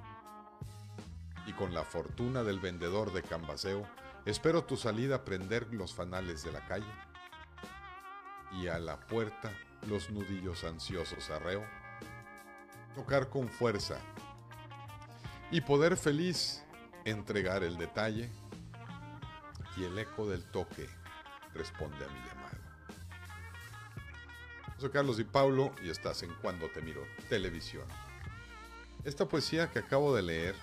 [1.46, 3.84] Y con la fortuna del vendedor de cambaseo,
[4.24, 6.94] espero tu salida prender los fanales de la calle.
[8.52, 9.52] Y a la puerta
[9.88, 11.64] los nudillos ansiosos arreo,
[12.94, 13.98] tocar con fuerza
[15.50, 16.62] y poder feliz
[17.04, 18.30] entregar el detalle
[19.76, 20.88] y el eco del toque
[21.54, 22.58] responde a mi llamado.
[24.78, 27.86] Soy Carlos Di Paulo y estás en Cuando te miro televisión.
[29.04, 30.54] Esta poesía que acabo de leer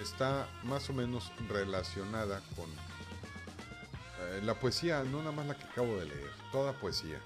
[0.00, 2.68] está más o menos relacionada con
[4.20, 7.20] eh, la poesía, no nada más la que acabo de leer, toda poesía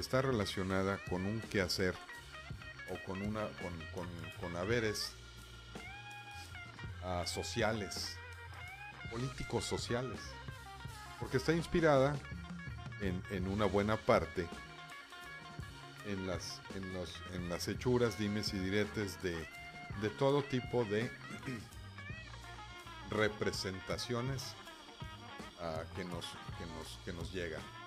[0.00, 1.94] está relacionada con un quehacer
[2.90, 3.48] o con una
[3.94, 4.08] con,
[4.40, 5.12] con, haberes
[7.04, 8.16] uh, sociales
[9.10, 10.20] políticos sociales,
[11.18, 12.16] porque está inspirada
[13.00, 14.46] en, una buena parte
[16.06, 19.34] en las, en, los, en las hechuras, dimes y diretes de,
[20.02, 21.10] de todo tipo de
[23.10, 24.54] representaciones
[25.60, 26.24] uh, que, nos,
[26.58, 27.77] que, nos, que nos llegan.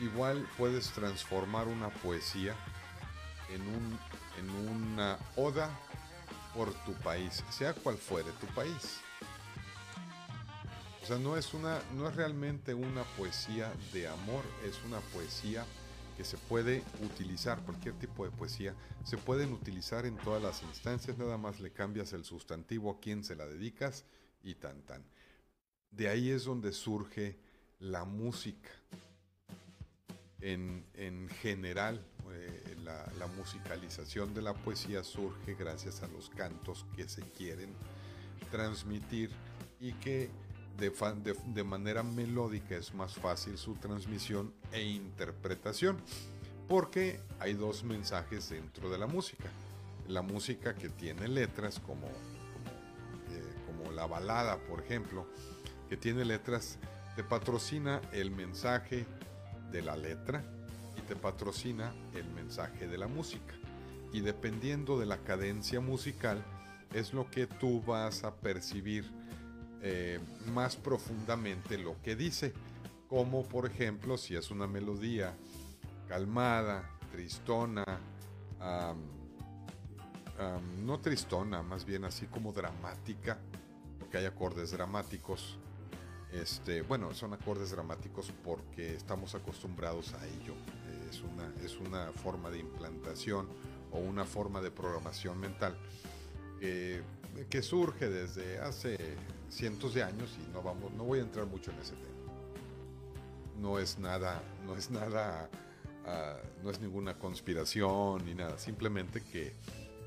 [0.00, 2.54] Igual puedes transformar una poesía
[3.50, 3.98] en, un,
[4.38, 5.70] en una oda
[6.54, 9.00] por tu país, sea cual fuere tu país.
[11.02, 15.66] O sea, no es una, no es realmente una poesía de amor, es una poesía
[16.16, 21.18] que se puede utilizar, cualquier tipo de poesía, se pueden utilizar en todas las instancias,
[21.18, 24.04] nada más le cambias el sustantivo a quién se la dedicas
[24.42, 25.04] y tan tan.
[25.90, 27.38] De ahí es donde surge
[27.80, 28.70] la música.
[30.44, 37.08] En, en general, eh, la, musicalización de la poesía surge gracias a los cantos que
[37.08, 37.70] se quieren
[38.50, 39.30] transmitir
[39.80, 40.28] y que
[40.76, 40.92] de,
[41.46, 45.96] de, manera melódica es más fácil su transmisión e interpretación,
[46.68, 49.48] porque hay dos mensajes dentro de la música.
[50.08, 52.06] La música que tiene letras, como,
[53.66, 55.26] como, eh, la balada, por ejemplo,
[55.88, 56.78] que tiene letras,
[57.16, 59.06] te patrocina el mensaje
[59.74, 60.44] de la letra,
[61.08, 63.54] te patrocina el mensaje de la música.
[64.12, 66.42] Y dependiendo de la cadencia musical,
[66.92, 69.10] es lo que tú vas a percibir
[69.82, 70.20] eh,
[70.52, 72.52] más profundamente lo que dice.
[73.08, 75.34] Como por ejemplo, si es una melodía
[76.08, 77.84] calmada, tristona,
[80.84, 83.38] no tristona, más bien así como dramática,
[83.98, 85.58] porque hay acordes dramáticos.
[86.34, 90.54] Este, bueno, son acordes dramáticos porque estamos acostumbrados a ello
[91.08, 93.46] es una, es una forma de implantación
[93.92, 95.76] o una forma de programación mental
[97.50, 98.96] que surge desde hace
[99.50, 102.14] cientos de años y no, vamos, no voy a entrar mucho en ese tema.
[103.60, 105.50] No es nada, no es nada,
[106.06, 109.52] ah, no es ninguna conspiración ni nada, simplemente que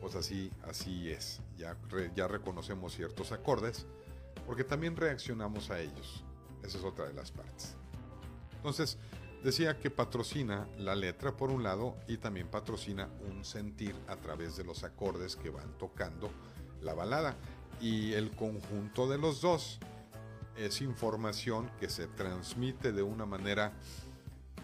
[0.01, 1.41] pues así, así es.
[1.57, 1.77] Ya,
[2.15, 3.85] ya reconocemos ciertos acordes
[4.45, 6.23] porque también reaccionamos a ellos.
[6.63, 7.75] Esa es otra de las partes.
[8.57, 8.97] Entonces,
[9.43, 14.57] Decía que patrocina la letra por un lado y también patrocina un sentir a través
[14.57, 16.31] de los acordes que van tocando
[16.81, 17.35] la balada.
[17.79, 19.79] Y el conjunto de los dos
[20.57, 23.73] es información que se transmite de una manera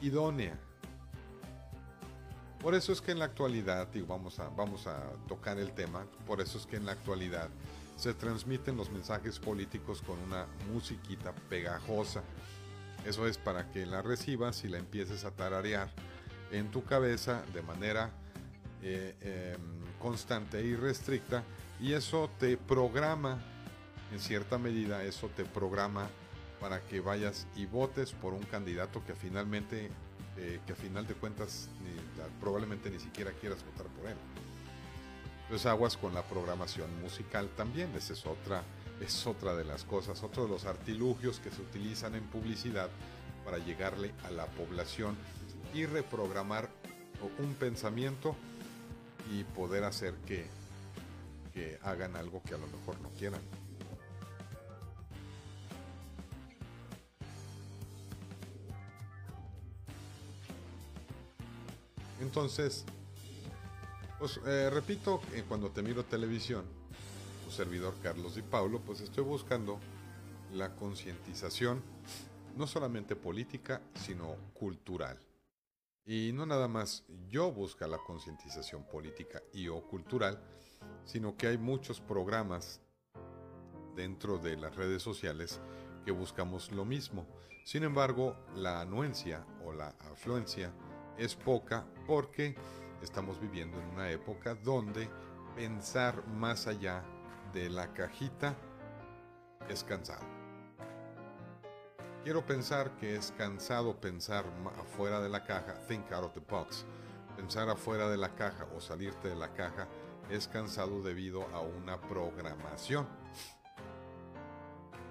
[0.01, 0.59] idónea.
[2.59, 6.07] Por eso es que en la actualidad, y vamos a, vamos a tocar el tema,
[6.25, 7.49] por eso es que en la actualidad
[8.03, 12.21] se transmiten los mensajes políticos con una musiquita pegajosa
[13.05, 15.89] eso es para que la recibas y la empieces a tararear
[16.51, 18.11] en tu cabeza de manera
[18.81, 19.61] eh, em,
[19.99, 21.43] constante y restricta
[21.81, 23.41] y eso te programa,
[24.11, 26.07] en cierta medida, eso te programa
[26.61, 29.89] para que vayas y votes por un candidato que finalmente,
[30.37, 31.67] eh, que a final de cuentas
[32.39, 34.15] probablemente ni siquiera quieras votar por él.
[35.43, 38.63] Entonces aguas con la programación musical también, esa es otra
[39.01, 42.89] es otra de las cosas, otro de los artilugios que se utilizan en publicidad
[43.43, 45.17] para llegarle a la población
[45.73, 46.69] y reprogramar
[47.39, 48.35] un pensamiento
[49.31, 50.45] y poder hacer que,
[51.53, 53.41] que hagan algo que a lo mejor no quieran.
[62.21, 62.85] Entonces,
[64.23, 66.63] pues eh, repito, cuando te miro televisión,
[67.49, 69.81] servidor Carlos Di Paulo, pues estoy buscando
[70.53, 71.81] la concientización
[72.55, 75.19] no solamente política, sino cultural.
[76.05, 80.39] Y no nada más yo busca la concientización política y o cultural,
[81.03, 82.79] sino que hay muchos programas
[83.93, 85.59] dentro de las redes sociales
[86.05, 87.27] que buscamos lo mismo.
[87.65, 90.71] Sin embargo, la anuencia o la afluencia
[91.17, 92.55] es poca porque
[93.03, 95.09] estamos viviendo en una época donde
[95.55, 97.03] pensar más allá
[97.53, 98.55] de la cajita
[99.69, 100.25] es cansado.
[102.23, 104.45] Quiero pensar que es cansado pensar
[104.79, 106.85] afuera de la caja, think out of the box.
[107.35, 109.87] Pensar afuera de la caja o salirte de la caja
[110.29, 113.07] es cansado debido a una programación.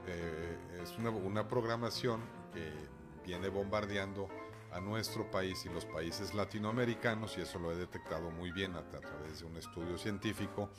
[0.06, 2.22] Eh, es una, una programación
[2.54, 2.72] que
[3.24, 4.28] viene bombardeando
[4.72, 8.82] a nuestro país y los países latinoamericanos, y eso lo he detectado muy bien a,
[8.88, 10.70] través de un estudio científico,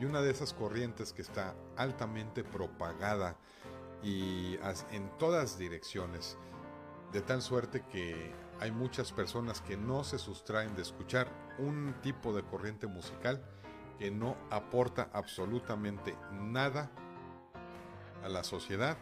[0.00, 3.36] y una de esas corrientes que está altamente propagada
[4.02, 4.56] y
[4.90, 6.36] en todas direcciones,
[7.12, 12.32] de tal suerte que hay muchas personas que no se sustraen de escuchar un tipo
[12.32, 13.44] de corriente musical
[13.98, 16.90] que no aporta absolutamente nada
[18.24, 18.96] a la sociedad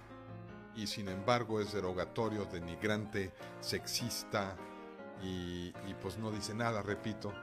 [0.81, 4.57] y sin embargo es derogatorio, denigrante, sexista
[5.23, 7.35] y, pues no dice nada, repito,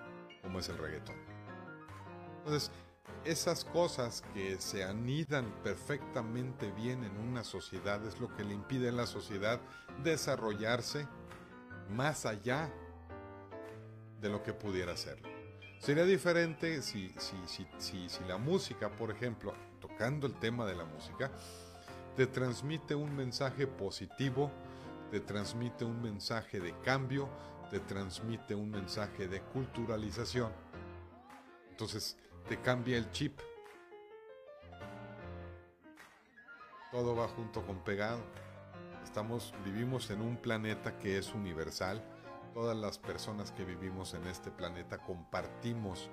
[0.42, 1.16] como es el reggaetón.
[2.40, 2.72] Entonces,
[3.24, 8.90] esas cosas que se anidan perfectamente bien en una sociedad es lo que le impide
[8.90, 9.60] a la sociedad
[10.04, 11.08] desarrollarse
[11.90, 12.74] más allá
[14.20, 15.22] de lo que pudiera ser.
[15.78, 17.38] Sería diferente si, si,
[17.78, 21.32] si, si, la música, por ejemplo, tocando el tema de la música,
[22.18, 24.50] te transmite un mensaje positivo,
[25.12, 27.30] te transmite un mensaje de cambio,
[27.70, 30.52] te transmite un mensaje de culturalización.
[31.70, 32.18] Entonces
[32.50, 33.40] te cambia el chip.
[36.92, 38.24] Todo va junto con pegado.
[39.04, 42.04] Estamos, vivimos en un planeta que es universal.
[42.56, 46.10] Todas las personas que vivimos en este planeta compartimos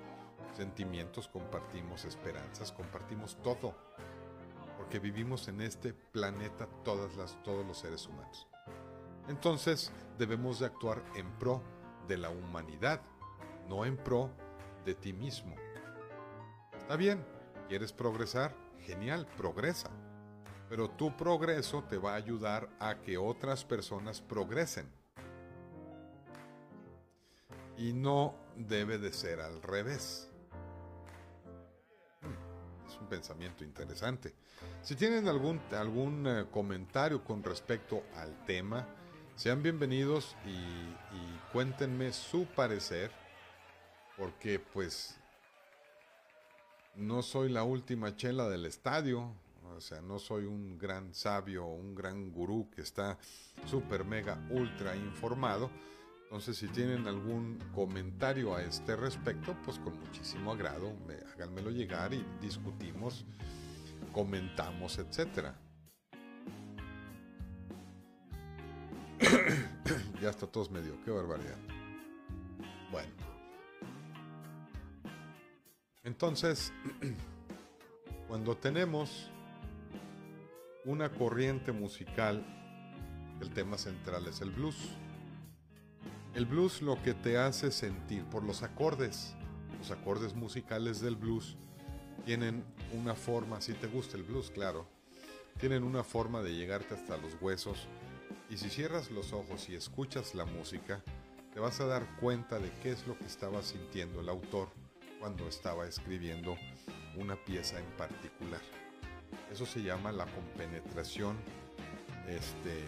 [0.53, 3.73] sentimientos, compartimos esperanzas, compartimos todo
[4.85, 8.47] porque vivimos en este planeta todas las, todos los seres humanos.
[9.27, 11.63] Entonces debemos de actuar en pro
[12.07, 13.01] de la humanidad,
[13.67, 14.29] no en pro
[14.85, 15.55] de ti mismo.
[16.77, 17.25] Está bien,
[17.67, 18.55] ¿quieres progresar?
[18.81, 19.89] Genial, progresa.
[20.69, 24.87] Pero tu progreso te va a ayudar a que otras personas progresen.
[27.75, 30.29] Y no debe de ser al revés
[33.05, 34.33] un pensamiento interesante.
[34.81, 38.87] Si tienen algún, algún eh, comentario con respecto al tema,
[39.35, 43.11] sean bienvenidos y, y cuéntenme su parecer,
[44.17, 45.17] porque pues
[46.95, 49.31] no soy la última chela del estadio,
[49.75, 53.17] o sea, no soy un gran sabio un gran gurú que está
[53.65, 55.69] súper mega ultra informado
[56.25, 60.91] entonces, si tienen algún comentario a este respecto, pues con muchísimo agrado,
[61.33, 63.25] háganmelo llegar y discutimos,
[64.11, 65.53] comentamos, etc.
[70.21, 71.57] ya está todos medio, qué barbaridad.
[72.91, 73.13] Bueno.
[76.03, 76.73] Entonces,
[78.27, 79.29] cuando tenemos
[80.85, 82.43] una corriente musical,
[83.39, 84.97] el tema central es el blues
[86.35, 89.33] el blues lo que te hace sentir por los acordes,
[89.79, 91.55] los acordes musicales del blues
[92.25, 94.85] tienen una forma, si te gusta el blues, claro,
[95.59, 97.87] tienen una forma de llegarte hasta los huesos.
[98.49, 101.01] Y si cierras los ojos y escuchas la música,
[101.53, 104.67] te vas a dar cuenta de qué es lo que estaba sintiendo el autor
[105.19, 106.57] cuando estaba escribiendo
[107.15, 108.61] una pieza en particular.
[109.51, 111.37] Eso se llama la compenetración,
[112.27, 112.83] este,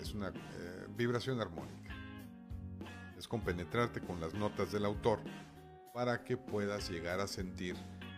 [0.00, 1.87] es una, eh, vibración armónica
[3.18, 5.18] es compenetrarte con las notas del autor
[5.92, 7.74] para que puedas llegar a sentir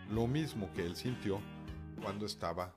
[0.09, 1.41] lo mismo que él sintió
[2.01, 2.75] cuando estaba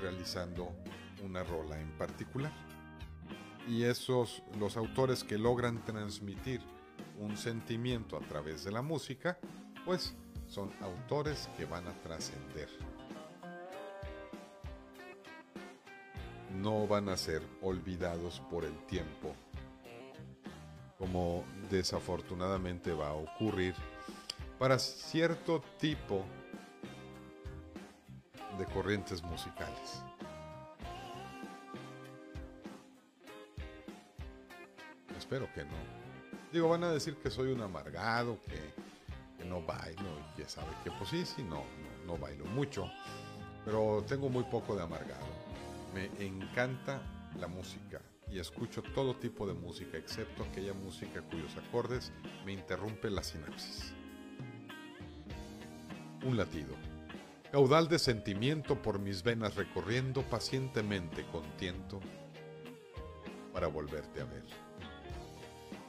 [0.00, 0.74] realizando
[1.22, 2.52] una rola en particular.
[3.68, 6.62] Y esos, los autores que logran transmitir
[7.18, 9.38] un sentimiento a través de la música,
[9.84, 10.14] pues
[10.46, 12.68] son autores que van a trascender.
[16.54, 19.34] No van a ser olvidados por el tiempo
[20.98, 23.74] como desafortunadamente va a ocurrir
[24.58, 26.24] para cierto tipo
[28.58, 30.02] de corrientes musicales.
[35.18, 36.04] Espero que no.
[36.52, 38.84] Digo, van a decir que soy un amargado, que,
[39.44, 42.90] no bailo y que sabe que pues sí, sí, no, no, no bailo mucho,
[43.64, 45.26] pero tengo muy poco de amargado.
[45.92, 47.02] Me encanta
[47.38, 48.00] la música,
[48.30, 52.12] y escucho todo tipo de música, excepto aquella música cuyos acordes
[52.44, 53.94] me interrumpen la sinapsis.
[56.24, 56.74] Un latido.
[57.52, 62.00] Caudal de sentimiento por mis venas recorriendo pacientemente con tiento
[63.52, 64.44] para volverte a ver.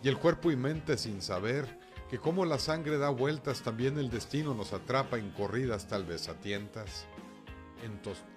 [0.04, 1.80] Y el cuerpo y mente sin saber
[2.10, 6.30] que como la sangre da vueltas, también el destino nos atrapa en corridas tal vez
[6.30, 7.08] a tientas,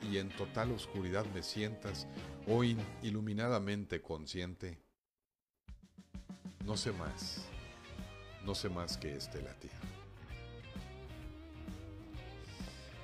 [0.02, 2.06] y en total oscuridad me sientas,
[2.46, 4.78] hoy iluminadamente consciente.
[6.64, 7.46] No sé más,
[8.44, 9.70] no sé más que este latir.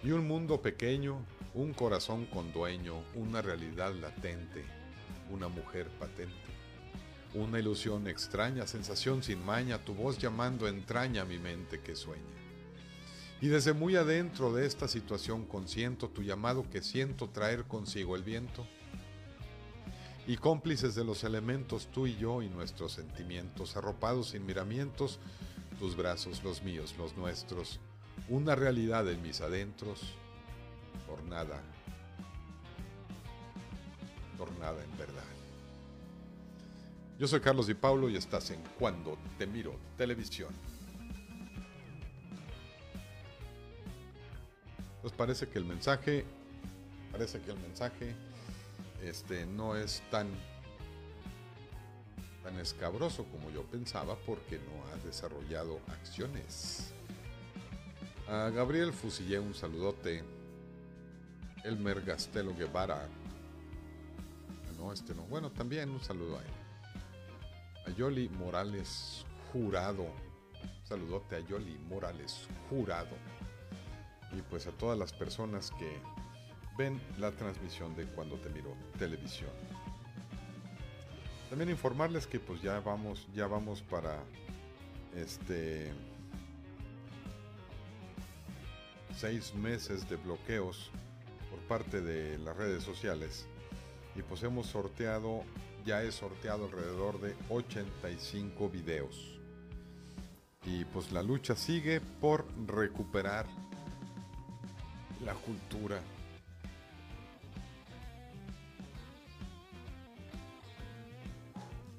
[0.02, 1.24] Y un mundo pequeño,
[1.54, 4.64] un corazón con dueño, una realidad latente,
[5.30, 6.34] una mujer patente.
[7.34, 12.43] Una ilusión extraña, sensación sin maña, tu voz llamando entraña mi mente que sueña.
[13.44, 18.22] Y desde muy adentro de esta situación consiento tu llamado que siento traer consigo el
[18.22, 18.66] viento.
[20.26, 25.18] Y cómplices de los elementos tú y yo y nuestros sentimientos, arropados sin miramientos,
[25.78, 27.80] tus brazos, los míos, los nuestros,
[28.30, 30.00] una realidad en mis adentros,
[31.06, 31.60] tornada,
[34.38, 35.22] tornada en verdad.
[37.18, 40.73] Yo soy Carlos Di Paulo y estás en Cuando Te Miro Televisión.
[45.04, 46.24] Pues parece que el mensaje,
[47.12, 48.14] parece que el mensaje
[49.02, 50.30] este, no es tan,
[52.42, 56.94] tan escabroso como yo pensaba porque no ha desarrollado acciones.
[58.30, 60.24] A Gabriel Fusillé un saludote.
[61.64, 63.06] Elmer Gastelo Guevara.
[64.78, 65.24] No, este no.
[65.24, 66.54] Bueno, también un saludo a él
[67.86, 70.06] a Yoli Morales Jurado.
[70.82, 73.33] saludote a Yoli Morales Jurado.
[74.36, 76.00] Y pues a todas las personas que
[76.76, 79.50] ven la transmisión de cuando te miro televisión.
[81.48, 84.18] También informarles que pues ya vamos, ya vamos para
[85.14, 85.92] este
[89.16, 90.90] seis meses de bloqueos
[91.48, 93.46] por parte de las redes sociales
[94.16, 95.44] y pues hemos sorteado
[95.84, 99.38] ya he sorteado alrededor de 85 videos.
[100.64, 103.46] Y pues la lucha sigue por recuperar
[105.24, 106.00] la cultura.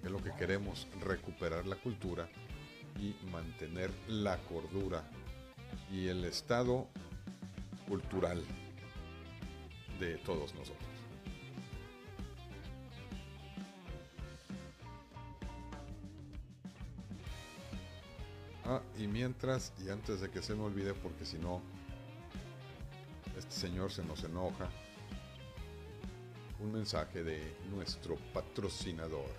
[0.03, 2.29] Es lo que queremos, recuperar la cultura
[2.99, 5.03] y mantener la cordura
[5.91, 6.87] y el estado
[7.87, 8.43] cultural
[9.99, 10.85] de todos nosotros.
[18.65, 21.61] Ah, y mientras, y antes de que se me olvide, porque si no,
[23.47, 24.69] este señor se nos enoja,
[26.59, 29.29] un mensaje de nuestro patrocinador.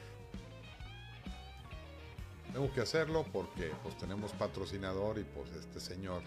[2.52, 6.22] Tengo que hacerlo porque pues tenemos patrocinador y pues este señor,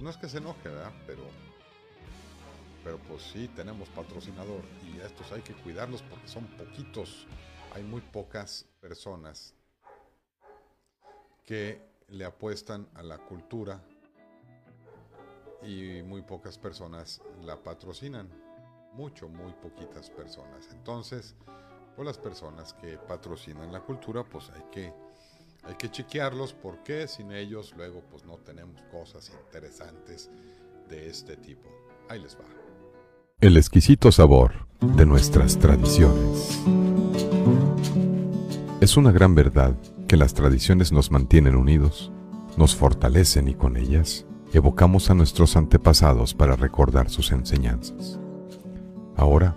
[0.00, 0.92] no es que se enoje, ¿verdad?
[1.06, 1.22] Pero,
[2.84, 7.26] pero pues sí tenemos patrocinador y estos hay que cuidarlos porque son poquitos,
[7.74, 9.52] hay muy pocas personas
[11.44, 13.82] que le apuestan a la cultura
[15.62, 18.28] y muy pocas personas la patrocinan.
[18.92, 20.68] Mucho, muy poquitas personas.
[20.72, 21.34] Entonces,
[21.96, 24.92] pues las personas que patrocinan la cultura, pues hay que,
[25.64, 30.30] hay que chequearlos porque sin ellos luego pues no tenemos cosas interesantes
[30.88, 31.68] de este tipo.
[32.08, 32.44] Ahí les va.
[33.40, 36.60] El exquisito sabor de nuestras tradiciones.
[38.80, 39.74] Es una gran verdad
[40.06, 42.12] que las tradiciones nos mantienen unidos,
[42.56, 48.18] nos fortalecen y con ellas evocamos a nuestros antepasados para recordar sus enseñanzas.
[49.16, 49.56] Ahora,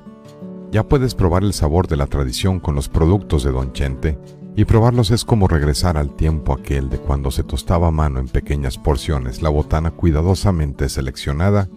[0.72, 4.20] ya puedes probar el sabor de la tradición con los productos de Don Chente,
[4.56, 8.28] y probarlos es como regresar al tiempo aquel de cuando se tostaba a mano en
[8.28, 11.70] pequeñas porciones la botana cuidadosamente seleccionada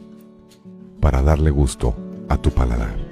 [0.99, 1.95] para darle gusto
[2.29, 3.11] a tu paladar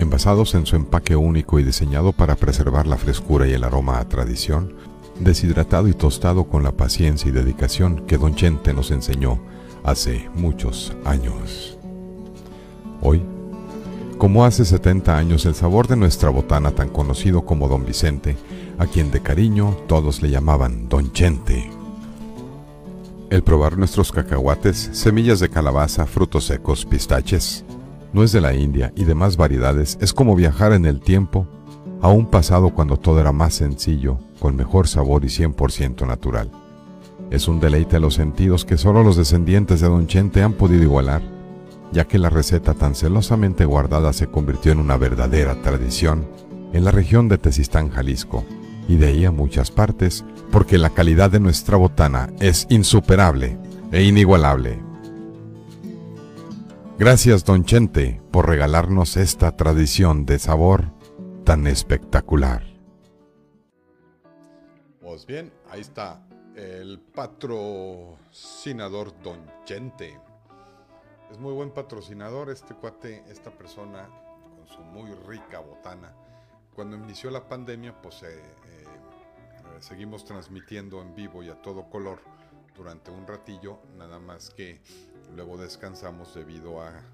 [0.00, 4.08] envasados en su empaque único y diseñado para preservar la frescura y el aroma a
[4.08, 4.74] tradición,
[5.20, 9.40] deshidratado y tostado con la paciencia y dedicación que Don Chente nos enseñó
[9.84, 11.78] hace muchos años.
[13.02, 13.22] Hoy,
[14.18, 18.36] como hace 70 años, el sabor de nuestra botana tan conocido como Don Vicente,
[18.78, 21.70] a quien de cariño todos le llamaban Don Chente.
[23.30, 27.64] El probar nuestros cacahuates, semillas de calabaza, frutos secos, pistaches,
[28.12, 31.46] no es de la India y demás variedades, es como viajar en el tiempo
[32.02, 36.50] a un pasado cuando todo era más sencillo, con mejor sabor y 100% natural.
[37.30, 40.82] Es un deleite a los sentidos que solo los descendientes de Don Chente han podido
[40.82, 41.22] igualar.
[41.92, 46.24] ya que la receta tan celosamente guardada se convirtió en una verdadera tradición
[46.72, 48.44] en la región de Tezistán, Jalisco,
[48.88, 53.58] y de ahí a muchas partes, porque la calidad de nuestra botana es insuperable
[53.92, 54.78] e inigualable.
[56.98, 60.92] Gracias, don Chente, por regalarnos esta tradición de sabor
[61.44, 62.69] tan espectacular.
[65.30, 66.26] Bien, ahí está
[66.56, 70.18] el patrocinador Don Chente.
[71.30, 74.08] Es muy buen patrocinador este cuate, esta persona
[74.56, 76.12] con su muy rica botana.
[76.74, 78.84] Cuando inició la pandemia, pues eh, eh,
[79.78, 82.18] seguimos transmitiendo en vivo y a todo color
[82.74, 84.80] durante un ratillo, nada más que
[85.36, 87.04] luego descansamos debido a,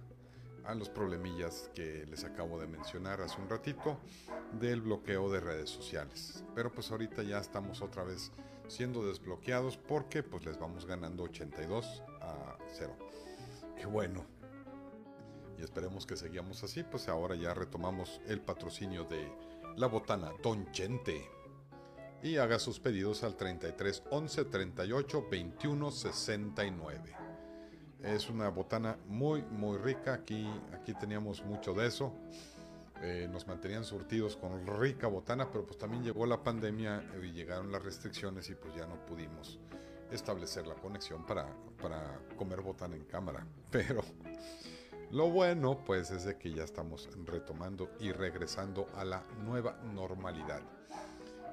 [0.66, 3.98] a los problemillas que les acabo de mencionar hace un ratito
[4.58, 6.44] del bloqueo de redes sociales.
[6.54, 8.32] Pero pues ahorita ya estamos otra vez
[8.68, 12.96] siendo desbloqueados porque pues les vamos ganando 82 a 0.
[13.76, 14.24] Qué bueno.
[15.58, 19.32] Y esperemos que seguimos así, pues ahora ya retomamos el patrocinio de
[19.76, 21.30] la botana Don Chente.
[22.22, 27.25] Y haga sus pedidos al 33 11 38 21 69.
[28.02, 30.14] Es una botana muy, muy rica.
[30.14, 32.12] Aquí, aquí teníamos mucho de eso.
[33.02, 37.70] Eh, nos mantenían surtidos con rica botana, pero pues también llegó la pandemia y llegaron
[37.70, 39.58] las restricciones y pues ya no pudimos
[40.10, 41.46] establecer la conexión para,
[41.82, 43.46] para comer botana en cámara.
[43.70, 44.02] Pero
[45.10, 50.62] lo bueno pues es de que ya estamos retomando y regresando a la nueva normalidad.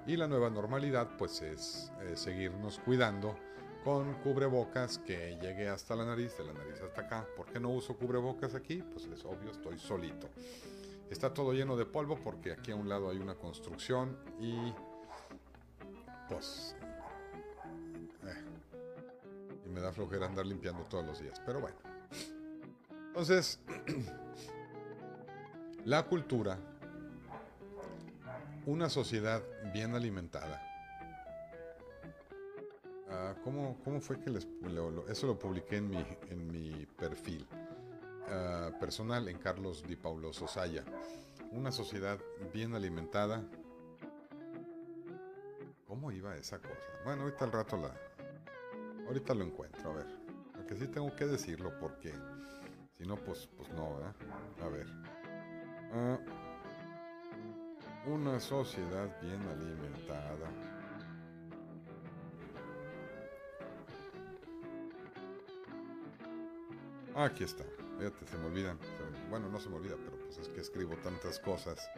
[0.06, 3.36] Y la nueva normalidad pues es seguirnos cuidando
[3.84, 7.28] con cubrebocas que llegue hasta la nariz, de la nariz hasta acá.
[7.36, 8.82] ¿Por qué no uso cubrebocas aquí?
[8.82, 10.30] Pues es obvio, estoy solito.
[11.10, 14.74] Está todo lleno de polvo porque aquí a un lado hay una construcción y
[16.30, 16.76] pues
[19.66, 21.42] y me da flojera andar limpiando todos los días.
[21.46, 21.76] Pero bueno.
[23.08, 23.60] Entonces,
[25.86, 26.58] la cultura,
[28.66, 30.73] una sociedad bien alimentada.
[33.08, 34.48] Uh, ¿cómo, ¿cómo, fue que les,
[35.10, 37.46] eso lo publiqué en mi, en mi perfil
[38.28, 40.84] uh, personal en Carlos Di Paulo Sosaya?
[41.52, 42.18] Una sociedad
[42.54, 43.44] bien alimentada.
[45.88, 46.74] ¿Cómo iba esa cosa?
[47.06, 47.94] Bueno, ahorita al rato la,
[49.08, 50.08] Ahorita lo encuentro, a ver.
[50.56, 52.14] Aunque sí tengo que decirlo porque
[52.98, 54.16] si no, pues, pues no, ¿verdad?
[54.64, 54.88] A ver.
[55.94, 56.20] Ah,
[58.06, 60.50] una sociedad bien alimentada.
[67.16, 67.64] Aquí está.
[67.98, 68.78] Fíjate, se me olvidan.
[69.30, 71.90] Bueno, no se me olvida, pero pues es que escribo tantas cosas.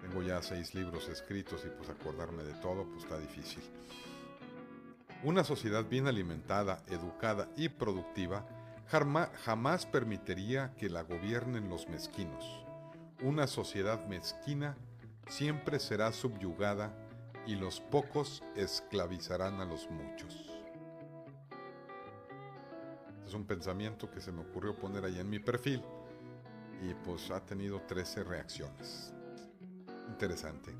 [0.00, 3.62] Tengo ya seis libros escritos y pues acordarme de todo, pues está difícil.
[5.22, 8.44] Una sociedad bien alimentada, educada y productiva
[8.88, 12.44] jamás permitiría que la gobiernen los mezquinos.
[13.22, 14.76] Una sociedad mezquina
[15.28, 16.92] siempre será subyugada
[17.46, 20.51] y los pocos esclavizarán a los muchos.
[23.32, 25.82] Es un pensamiento que se me ocurrió poner ahí en mi perfil
[26.82, 29.14] y pues ha tenido 13 reacciones.
[30.10, 30.70] Interesante.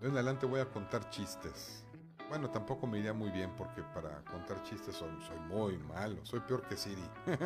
[0.00, 1.84] De en adelante voy a contar chistes.
[2.28, 6.26] Bueno, tampoco me iría muy bien porque para contar chistes soy, soy muy malo.
[6.26, 7.08] Soy peor que Siri.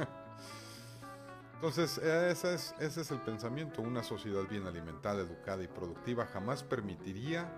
[1.57, 3.83] Entonces, ese es, ese es el pensamiento.
[3.83, 7.53] Una sociedad bien alimentada, educada y productiva jamás permitiría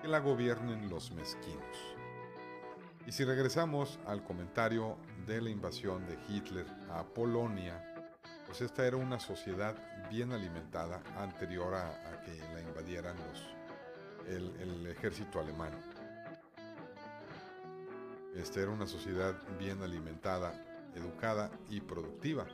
[0.00, 1.95] que la gobiernen los mezquinos.
[3.06, 4.96] Y si regresamos al comentario
[5.26, 7.94] de la invasión de Hitler a Polonia,
[8.46, 9.76] pues esta era una sociedad
[10.10, 13.48] bien alimentada anterior a, que la invadieran los,
[14.28, 15.70] el ejército alemán.
[18.34, 20.52] Esta era una sociedad bien alimentada,
[20.94, 22.46] educada y productiva,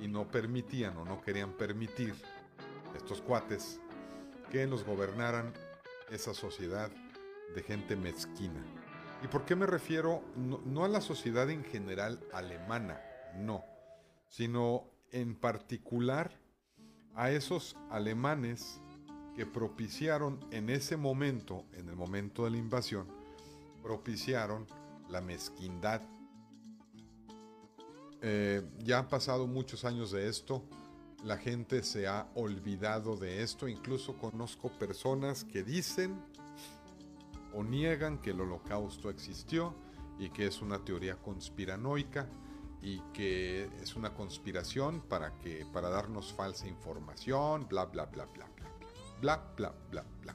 [0.00, 2.14] y no permitían o no querían permitir
[2.96, 3.80] estos cuates
[4.50, 5.52] que los gobernaran
[6.10, 6.90] esa sociedad
[7.54, 8.77] de gente mezquina.
[9.22, 13.00] ¿Y por qué me refiero no, a la sociedad en general alemana?
[13.36, 13.64] No,
[14.28, 16.38] sino en particular
[17.14, 18.80] a esos alemanes
[19.34, 23.08] que propiciaron en ese momento, en el momento de la invasión,
[23.82, 24.66] propiciaron
[25.08, 26.02] la mezquindad.
[28.22, 30.62] Eh, ya han pasado muchos años de esto,
[31.24, 36.20] la gente se ha olvidado de esto, incluso conozco personas que dicen
[37.62, 39.74] niegan que el holocausto existió
[40.18, 42.26] y que es una teoría conspiranoica
[42.82, 48.46] y que es una conspiración para que para darnos falsa información, bla bla bla bla
[49.20, 50.34] bla, bla, bla, bla.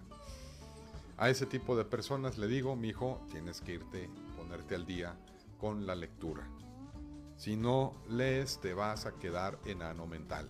[1.18, 5.16] A ese tipo de personas le digo, mi hijo, tienes que irte, ponerte al día
[5.60, 6.48] con la lectura.
[7.38, 10.50] Si no lees te vas a quedar enano mental.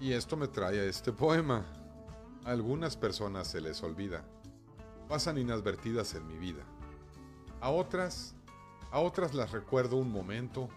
[0.00, 1.64] Y esto me trae a este poema.
[2.46, 4.24] Algunas personas se les olvida.
[5.08, 6.62] Pasan inadvertidas en mi vida.
[7.60, 8.36] A otras,
[8.92, 10.68] a otras las recuerdo un momento,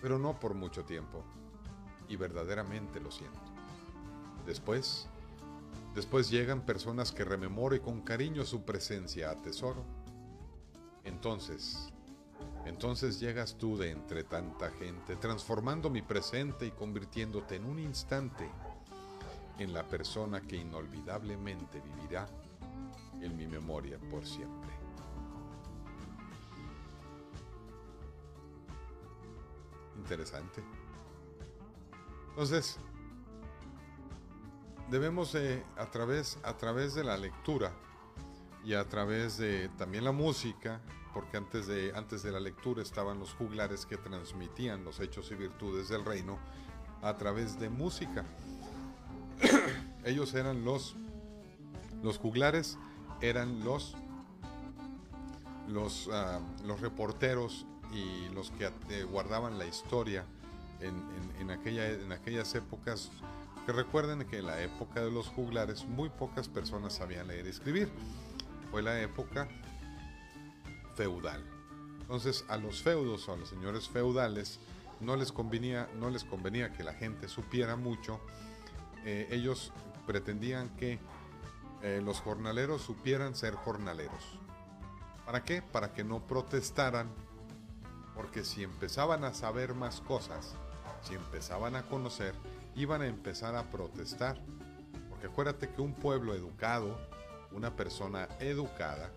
[0.00, 1.24] pero no por mucho tiempo.
[2.08, 3.40] Y verdaderamente lo siento.
[4.46, 5.08] Después,
[5.96, 9.82] después llegan personas que rememoro y con cariño su presencia atesoro.
[11.02, 11.92] Entonces,
[12.66, 18.48] entonces llegas tú de entre tanta gente, transformando mi presente y convirtiéndote en un instante
[19.58, 22.28] en la persona que inolvidablemente vivirá
[23.20, 24.70] en mi memoria por siempre.
[29.96, 30.62] Interesante.
[32.28, 32.78] Entonces,
[34.90, 37.72] debemos a, través, a través de la lectura
[38.64, 40.80] y a través de también la música,
[41.14, 45.34] porque antes de, antes de la lectura estaban los juglares que transmitían los hechos y
[45.34, 46.38] virtudes del reino
[47.02, 48.24] a través de música.
[50.06, 50.94] Ellos eran los,
[52.04, 52.78] los juglares,
[53.20, 53.96] eran los,
[55.66, 56.40] los, ah,
[56.80, 60.24] reporteros y los que eh, guardaban la historia
[60.80, 63.10] en, aquella, en aquellas épocas.
[63.66, 67.48] Que recuerden que en la época de los juglares muy pocas personas sabían leer y
[67.48, 67.90] escribir.
[68.70, 69.48] Fue la época
[70.94, 71.42] feudal.
[72.02, 74.60] Entonces a los feudos o a los señores feudales
[75.00, 78.20] no les convenía, no les convenía que la gente supiera mucho
[79.06, 79.72] eh, ellos
[80.06, 80.98] pretendían que
[81.82, 84.38] eh, los jornaleros supieran ser jornaleros.
[85.24, 85.62] ¿Para qué?
[85.62, 87.08] Para que no protestaran,
[88.14, 90.54] porque si empezaban a saber más cosas,
[91.02, 92.34] si empezaban a conocer,
[92.74, 94.38] iban a empezar a protestar.
[95.10, 96.98] Porque acuérdate que un pueblo educado,
[97.52, 99.10] una persona educada,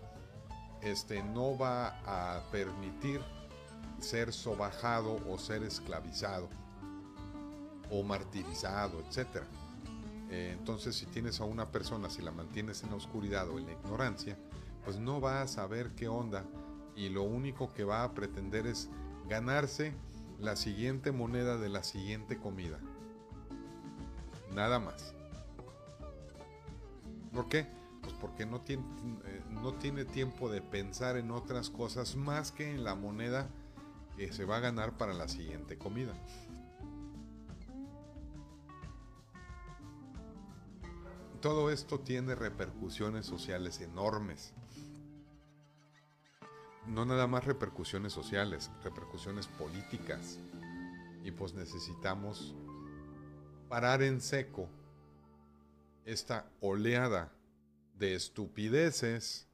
[0.82, 3.20] este, no va a permitir
[4.00, 6.48] ser sobajado o ser esclavizado
[7.90, 9.46] o martirizado, etcétera.
[10.30, 13.66] Eh, entonces, si tienes a una persona, si la mantienes en la oscuridad o en
[13.66, 14.38] la ignorancia,
[14.84, 16.44] pues no va a saber qué onda
[16.96, 18.88] y lo único que va a pretender es
[19.28, 19.92] ganarse
[20.38, 22.78] la siguiente moneda de la siguiente comida.
[24.54, 25.14] Nada más.
[27.32, 27.66] ¿Por qué?
[28.02, 28.82] Pues porque no tiene,
[29.26, 33.48] eh, no tiene tiempo de pensar en otras cosas más que en la moneda
[34.16, 36.12] que se va a ganar para la siguiente comida.
[41.40, 44.52] Todo esto tiene repercusiones sociales enormes.
[46.86, 50.38] No nada más repercusiones sociales, repercusiones políticas.
[51.24, 52.54] Y pues necesitamos
[53.68, 54.68] parar en seco
[56.04, 57.32] esta oleada
[57.94, 59.46] de estupideces.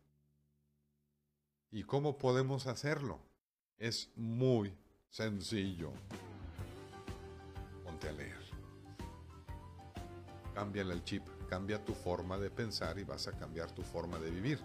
[1.71, 3.21] ¿Y cómo podemos hacerlo?
[3.79, 4.75] Es muy
[5.11, 5.93] sencillo.
[7.85, 8.47] Ponte a leer.
[10.55, 14.31] Cámbiale el chip cambia tu forma de pensar y vas a cambiar tu forma de
[14.31, 14.61] vivir.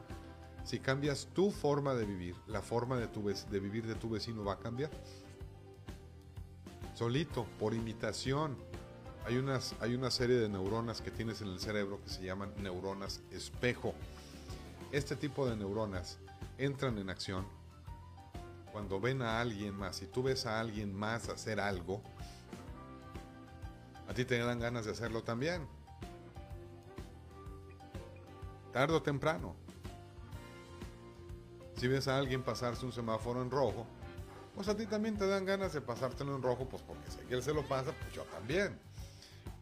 [0.63, 4.43] Si cambias tu forma de vivir, la forma de, tu, de vivir de tu vecino
[4.43, 4.91] va a cambiar.
[6.93, 8.57] Solito, por imitación.
[9.25, 12.53] Hay, unas, hay una serie de neuronas que tienes en el cerebro que se llaman
[12.61, 13.93] neuronas espejo.
[14.91, 16.19] Este tipo de neuronas
[16.57, 17.45] entran en acción
[18.71, 19.97] cuando ven a alguien más.
[19.97, 22.01] Si tú ves a alguien más hacer algo,
[24.07, 25.67] a ti te dan ganas de hacerlo también
[28.72, 29.55] tarde o temprano.
[31.78, 33.88] Si ves a alguien pasarse un semáforo en rojo,
[34.55, 37.41] pues a ti también te dan ganas de pasártelo en rojo, pues porque si él
[37.41, 38.80] se lo pasa, pues yo también.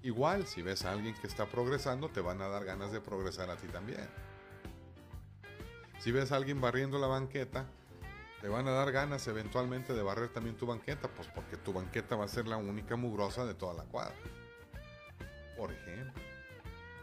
[0.02, 3.50] Igual, si ves a alguien que está progresando, te van a dar ganas de progresar
[3.50, 4.08] a ti también.
[6.00, 7.66] Si ves a alguien barriendo la banqueta,
[8.42, 12.16] te van a dar ganas eventualmente de barrer también tu banqueta, pues porque tu banqueta
[12.16, 14.16] va a ser la única mugrosa de toda la cuadra.
[15.58, 16.29] Por ejemplo.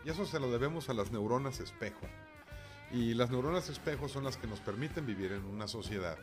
[0.07, 2.07] Y eso se lo debemos a las neuronas espejo.
[2.93, 6.17] Y las neuronas espejo son las que nos permiten vivir en una sociedad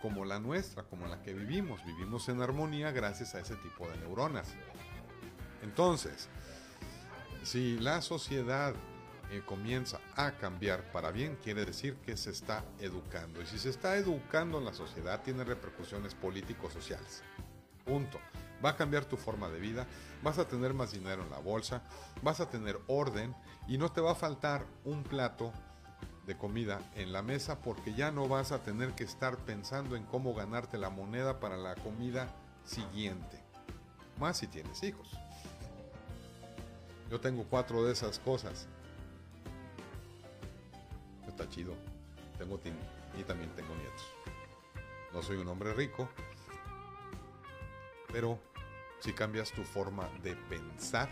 [0.00, 1.84] como la nuestra, como la que vivimos.
[1.84, 4.54] Vivimos en armonía gracias a ese tipo de neuronas.
[5.64, 6.28] Entonces,
[7.42, 8.72] si la sociedad
[9.32, 13.42] eh, comienza a cambiar para bien, quiere decir que se está educando.
[13.42, 17.24] Y si se está educando en la sociedad, tiene repercusiones políticos sociales.
[17.84, 18.20] Punto
[18.64, 19.86] va a cambiar tu forma de vida,
[20.22, 21.82] vas a tener más dinero en la bolsa,
[22.22, 23.34] vas a tener orden
[23.68, 25.52] y no te va a faltar un plato
[26.26, 30.04] de comida en la mesa porque ya no vas a tener que estar pensando en
[30.04, 32.34] cómo ganarte la moneda para la comida
[32.64, 33.42] siguiente.
[34.18, 35.10] Más si tienes hijos.
[37.10, 38.66] Yo tengo cuatro de esas cosas.
[41.28, 41.74] Está chido.
[42.38, 42.58] Tengo
[43.18, 44.06] y también tengo nietos.
[45.12, 46.08] no soy un hombre rico,
[48.12, 48.38] pero
[49.04, 51.10] si cambias tu forma de pensar,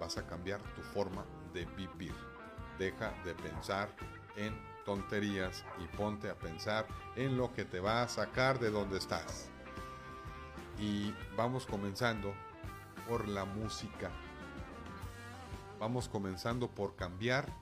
[0.00, 2.14] vas a cambiar tu forma de vivir.
[2.78, 3.90] Deja de pensar
[4.36, 8.96] en tonterías y ponte a pensar en lo que te va a sacar de donde
[8.96, 9.50] estás.
[10.78, 12.32] Y vamos comenzando
[13.06, 14.10] por la música.
[15.78, 17.52] Vamos comenzando por cambiar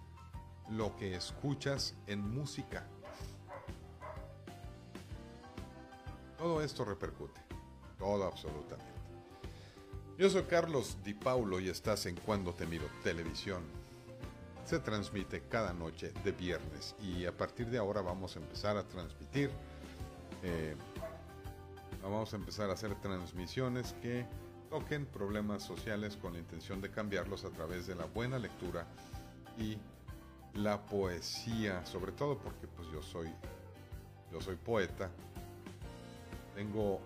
[0.71, 2.87] lo que escuchas en música.
[6.39, 7.41] Todo esto repercute,
[7.99, 8.96] todo absolutamente.
[10.19, 13.63] Yo soy Carlos Di Paulo y estás en Cuando Te Miro Televisión.
[14.65, 18.89] Se transmite cada noche de viernes y a partir de ahora vamos a empezar a
[18.89, 19.51] transmitir.
[20.43, 20.75] Eh,
[22.03, 24.25] vamos a empezar a hacer transmisiones que
[24.71, 28.87] toquen problemas sociales con la intención de cambiarlos a través de la buena lectura
[29.59, 29.77] y
[30.55, 33.29] la poesía, sobre todo porque pues yo soy
[34.33, 35.11] yo soy poeta.
[36.55, 37.03] Tengo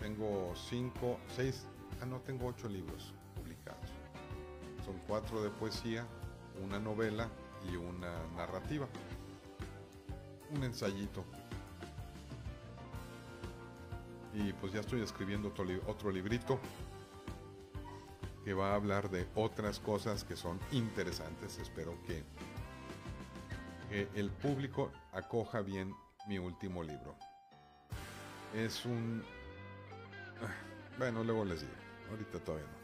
[0.00, 1.66] tengo cinco, seis
[2.02, 3.88] Ah, no tengo ocho libros publicados.
[4.84, 6.04] Son cuatro de poesía,
[6.60, 7.28] una novela
[7.70, 8.88] y una narrativa.
[10.50, 11.24] Un ensayito.
[14.34, 16.58] Y pues ya estoy escribiendo otro, otro librito
[18.44, 21.56] que va a hablar de otras cosas que son interesantes.
[21.60, 22.24] Espero que,
[23.90, 25.94] que el público acoja bien
[26.26, 27.14] mi último libro.
[28.56, 29.22] Es un...
[30.42, 31.81] Ah, bueno, luego les digo.
[32.10, 32.82] Ahorita todavía no.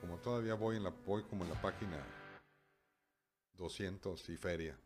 [0.00, 1.98] Como todavía voy en la voy como en la página
[3.54, 4.76] 200 y feria.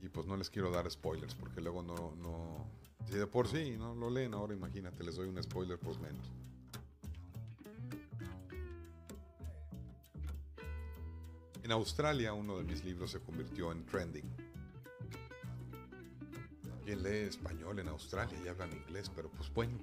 [0.00, 2.70] Y pues no les quiero dar spoilers porque luego no no
[3.06, 6.30] si de por sí no lo leen ahora imagínate les doy un spoiler pues menos.
[11.64, 14.30] En Australia uno de mis libros se convirtió en trending.
[16.84, 19.10] ¿Quién lee español en Australia y hablan inglés?
[19.12, 19.76] Pero pues bueno,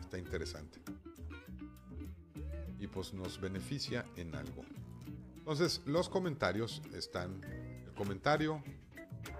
[0.00, 0.80] está interesante
[2.98, 4.64] pues nos beneficia en algo.
[5.36, 7.44] Entonces, los comentarios están,
[7.86, 8.60] el comentario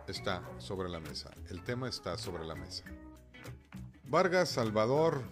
[0.07, 2.85] está sobre la mesa, el tema está sobre la mesa.
[4.05, 5.25] Vargas Salvador,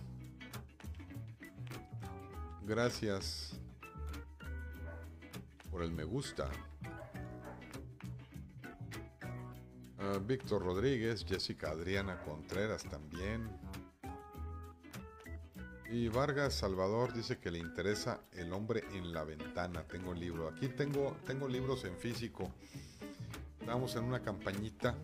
[2.65, 3.53] gracias
[5.71, 6.51] por el me gusta.
[10.01, 13.49] Ah, Víctor Rodríguez, Jessica Adriana Contreras también.
[15.89, 19.85] Y Vargas Salvador dice que le interesa El hombre en la ventana.
[19.85, 20.49] Tengo un libro.
[20.49, 22.51] Aquí tengo, tengo libros en físico.
[23.61, 24.97] Estamos en una campañita.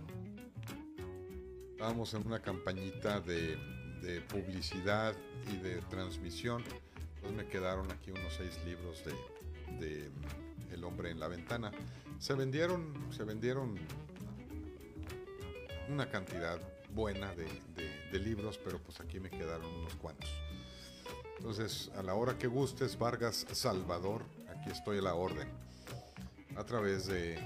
[1.70, 3.57] Estábamos en una campañita de,
[4.28, 5.14] publicidad
[5.53, 6.64] y de transmisión.
[7.14, 9.05] Entonces me quedaron aquí unos seis libros
[9.78, 10.11] de,
[10.72, 11.70] El hombre en la ventana.
[12.18, 13.78] Se vendieron, se vendieron
[15.89, 16.59] una cantidad
[16.93, 17.47] buena de,
[18.11, 20.30] de libros, pero pues aquí me quedaron unos cuantos.
[21.43, 25.49] Entonces, a la hora que gustes, Vargas Salvador, aquí estoy a la orden.
[26.57, 27.36] A través de,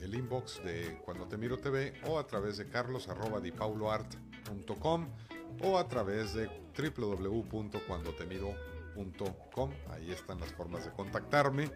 [0.00, 5.08] el inbox de Cuando Te Miro TV o a través de carlos.dipauloart.com
[5.64, 6.48] o a través de
[6.78, 9.70] www.cuandotemiro.com.
[9.90, 11.72] Ahí están las formas de contactarme.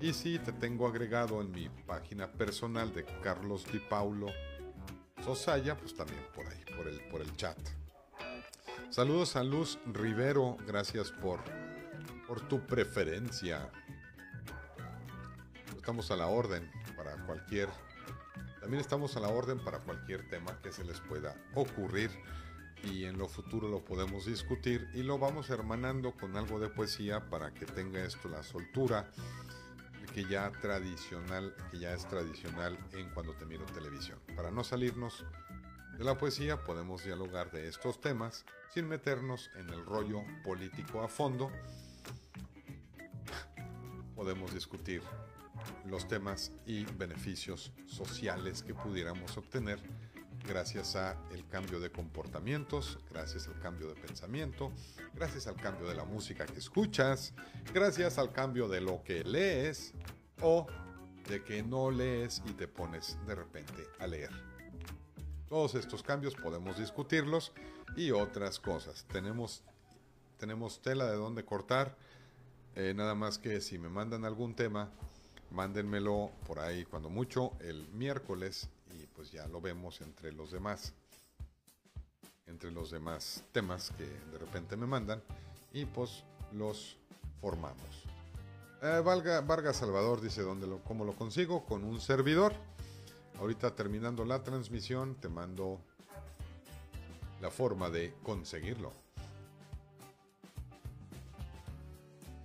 [0.00, 4.28] Y si te tengo agregado en mi página personal de Carlos Di Paulo
[5.22, 7.58] Sosaya, pues también por ahí, por el, por el chat.
[8.90, 11.38] Saludos a Luz Rivero, gracias por,
[12.26, 13.70] por tu preferencia.
[15.76, 17.68] Estamos a la orden para cualquier...
[18.60, 22.10] También estamos a la orden para cualquier tema que se les pueda ocurrir
[22.82, 27.30] y en lo futuro lo podemos discutir y lo vamos hermanando con algo de poesía
[27.30, 29.08] para que tenga esto la soltura
[30.12, 34.18] que ya tradicional, que ya es tradicional en cuando te miro televisión.
[34.34, 35.24] Para no salirnos
[35.98, 41.08] de la poesía podemos dialogar de estos temas sin meternos en el rollo político a
[41.08, 41.50] fondo.
[44.14, 45.02] Podemos discutir
[45.86, 49.80] los temas y beneficios sociales que pudiéramos obtener
[50.46, 54.72] gracias a el cambio de comportamientos, gracias al cambio de pensamiento,
[55.14, 57.34] gracias al cambio de la música que escuchas,
[57.72, 59.92] gracias al cambio de lo que lees
[60.40, 60.66] o
[61.28, 64.49] de que no lees y te pones de repente a leer.
[65.50, 67.50] Todos estos cambios podemos discutirlos
[67.96, 69.04] y otras cosas.
[69.12, 69.64] Tenemos,
[70.38, 71.96] tenemos tela de dónde cortar.
[72.76, 74.92] Eh, nada más que si me mandan algún tema,
[75.50, 80.92] mándenmelo por ahí cuando mucho el miércoles y pues ya lo vemos entre los demás.
[82.46, 85.20] Entre los demás temas que de repente me mandan
[85.72, 86.22] y pues
[86.52, 86.96] los
[87.40, 88.04] formamos.
[88.82, 92.54] Eh, Valga, Vargas Salvador dice dónde lo, cómo lo consigo con un servidor.
[93.40, 95.80] Ahorita terminando la transmisión, te mando
[97.40, 98.92] la forma de conseguirlo.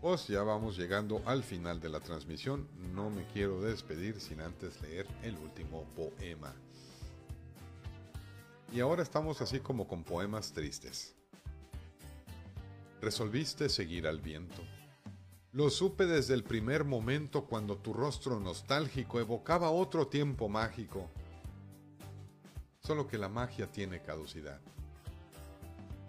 [0.02, 2.70] Pues ya vamos llegando al final de la transmisión.
[2.94, 6.56] No me quiero despedir sin antes leer el último poema.
[8.72, 11.14] Y ahora estamos así como con poemas tristes.
[13.02, 14.62] Resolviste seguir al viento.
[15.56, 21.10] Lo supe desde el primer momento cuando tu rostro nostálgico evocaba otro tiempo mágico.
[22.82, 24.60] Solo que la magia tiene caducidad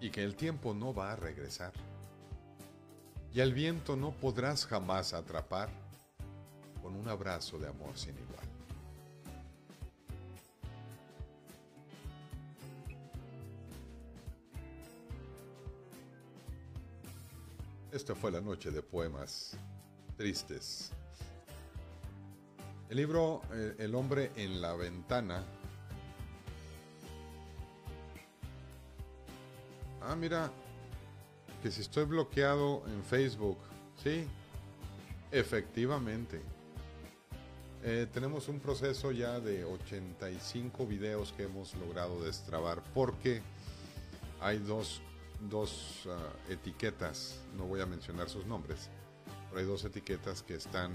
[0.01, 1.71] y que el tiempo no va a regresar
[3.33, 5.69] y al viento no podrás jamás atrapar
[6.81, 8.56] con un abrazo de amor sin igual.
[17.91, 19.57] Esta fue la noche de poemas
[20.17, 20.91] tristes.
[22.89, 25.43] El libro eh, El hombre en la ventana.
[30.01, 30.51] Ah, mira,
[31.63, 33.57] que si estoy bloqueado en Facebook,
[34.03, 34.25] sí,
[35.31, 36.41] efectivamente.
[37.83, 43.41] Eh, tenemos un proceso ya de 85 videos que hemos logrado destrabar porque
[44.41, 45.01] hay dos,
[46.09, 48.89] ah, etiquetas, no voy a mencionar sus nombres,
[49.47, 50.91] pero hay dos etiquetas que están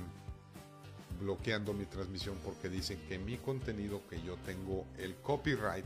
[1.20, 5.84] bloqueando mi transmisión porque dicen que mi contenido, que yo tengo el copyright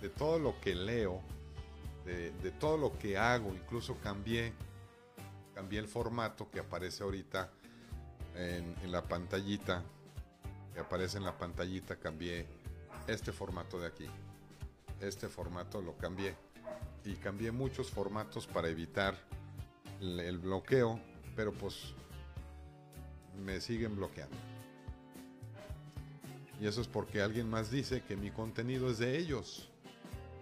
[0.00, 1.20] de todo lo que leo,
[2.04, 4.52] de, todo lo que hago, incluso cambié,
[5.54, 7.50] cambié el formato que aparece ahorita
[8.34, 9.82] en la pantallita,
[10.74, 12.46] que aparece en la pantallita, cambié
[13.06, 14.06] este formato de aquí.
[15.00, 16.34] Este formato lo cambié
[17.04, 19.16] y cambié muchos formatos para evitar
[20.00, 21.00] el bloqueo,
[21.36, 21.94] pero pues
[23.44, 24.36] me siguen bloqueando.
[26.60, 29.68] Y eso es porque alguien más dice que mi contenido es de ellos.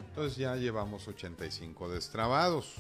[0.09, 2.75] Entonces ya llevamos 85 destrabados.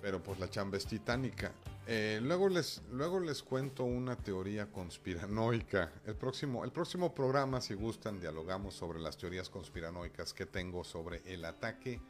[0.00, 1.52] Pero pues la chamba es titánica.
[1.86, 5.92] Eh, luego, les, luego les cuento una teoría conspiranoica.
[6.06, 11.20] El próximo, el próximo programa, si gustan, dialogamos sobre las teorías conspiranoicas que tengo sobre
[11.26, 12.00] el ataque.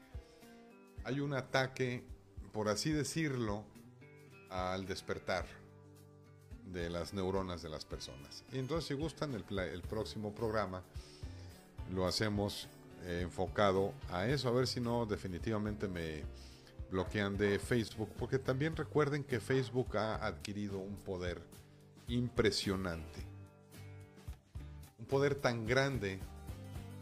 [1.02, 2.04] Hay un ataque,
[2.52, 3.64] por así decirlo,
[4.48, 5.44] al despertar
[6.66, 8.44] de las neuronas de las personas.
[8.52, 10.82] Y entonces, si gustan, el, el próximo programa
[11.92, 12.68] lo hacemos
[13.02, 16.22] eh, enfocado a eso, a ver si no definitivamente me
[16.94, 21.42] bloquean de Facebook, porque también recuerden que Facebook ha adquirido un poder
[22.06, 23.20] impresionante.
[25.00, 26.20] Un poder tan grande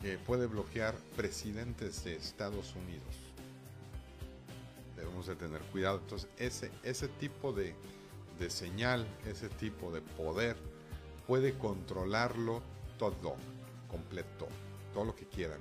[0.00, 3.14] que puede bloquear presidentes de Estados Unidos.
[4.96, 5.98] Debemos de tener cuidado.
[5.98, 7.74] Entonces, ese, ese tipo de,
[8.38, 10.56] de señal, ese tipo de poder,
[11.26, 12.62] puede controlarlo
[12.98, 13.36] todo,
[13.90, 14.48] completo
[14.94, 15.60] todo lo que quieran.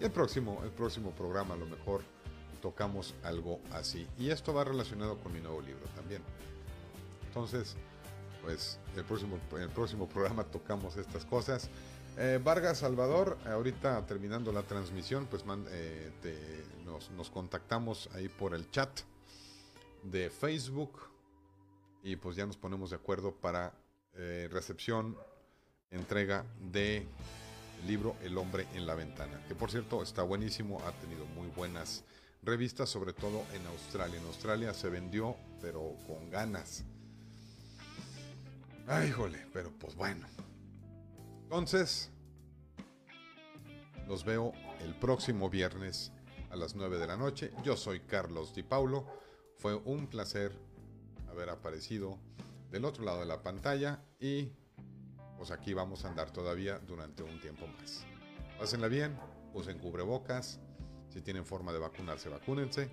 [0.00, 2.02] Y el próximo, el próximo programa a lo mejor
[2.60, 4.06] tocamos algo así.
[4.18, 6.22] Y esto va relacionado con mi nuevo libro también.
[7.26, 7.76] Entonces,
[8.42, 11.70] pues el próximo, el próximo programa tocamos estas cosas.
[12.16, 18.90] Eh, Vargas Salvador, ahorita terminando la transmisión, pues eh, nos, contactamos ahí por el chat
[20.02, 21.00] de Facebook
[22.02, 23.72] y pues ya nos ponemos de acuerdo para
[24.14, 25.16] eh, recepción
[25.90, 27.06] entrega de
[27.86, 32.04] libro El hombre en la ventana, que por cierto está buenísimo, ha tenido muy buenas
[32.42, 34.18] revistas, sobre todo en Australia.
[34.18, 36.84] En Australia se vendió, pero con ganas.
[38.86, 40.26] Ay, jole, pero pues bueno.
[41.42, 42.10] Entonces,
[44.08, 46.12] los veo el próximo viernes
[46.50, 47.52] a las 9 de la noche.
[47.62, 49.06] Yo soy Carlos Di Paulo.
[49.58, 50.52] Fue un placer
[51.30, 52.18] haber aparecido
[52.70, 54.50] del otro lado de la pantalla y
[55.36, 58.04] pues aquí vamos a andar todavía durante un tiempo más.
[58.58, 59.18] Pásenla bien,
[59.54, 60.60] usen cubrebocas,
[61.12, 62.90] si tienen forma de vacunarse, vacúnense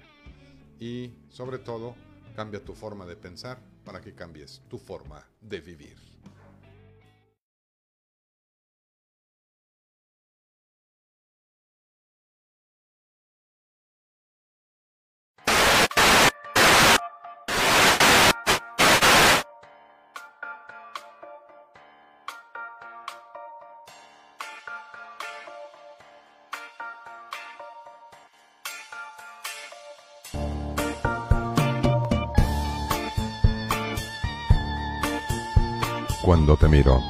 [0.79, 1.95] y sobre todo
[2.35, 5.97] cambia tu forma de pensar para que cambies tu forma de vivir.
[36.27, 37.01] Cuando te miro.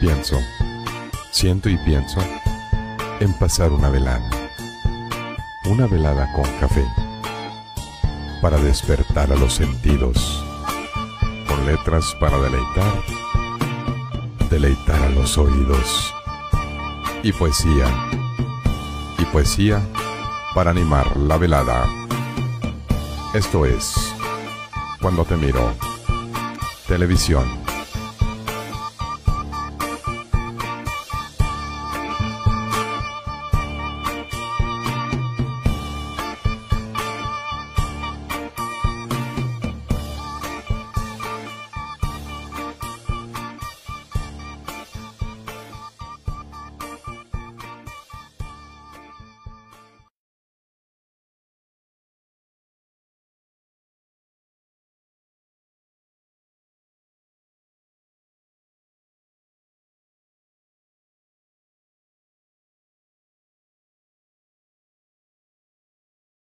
[0.00, 0.40] Pienso,
[1.30, 2.18] siento y pienso
[3.20, 4.28] en pasar una velada.
[5.66, 6.84] Una velada con café.
[8.42, 10.44] Para despertar a los sentidos.
[11.46, 13.04] Con letras para deleitar.
[14.50, 16.12] Deleitar a los oídos.
[17.22, 17.86] y poesía.
[19.16, 19.80] Y poesía
[20.56, 21.86] para animar la velada.
[23.32, 23.94] Esto es
[25.00, 25.85] Cuando te miro.
[26.86, 27.65] Televisión.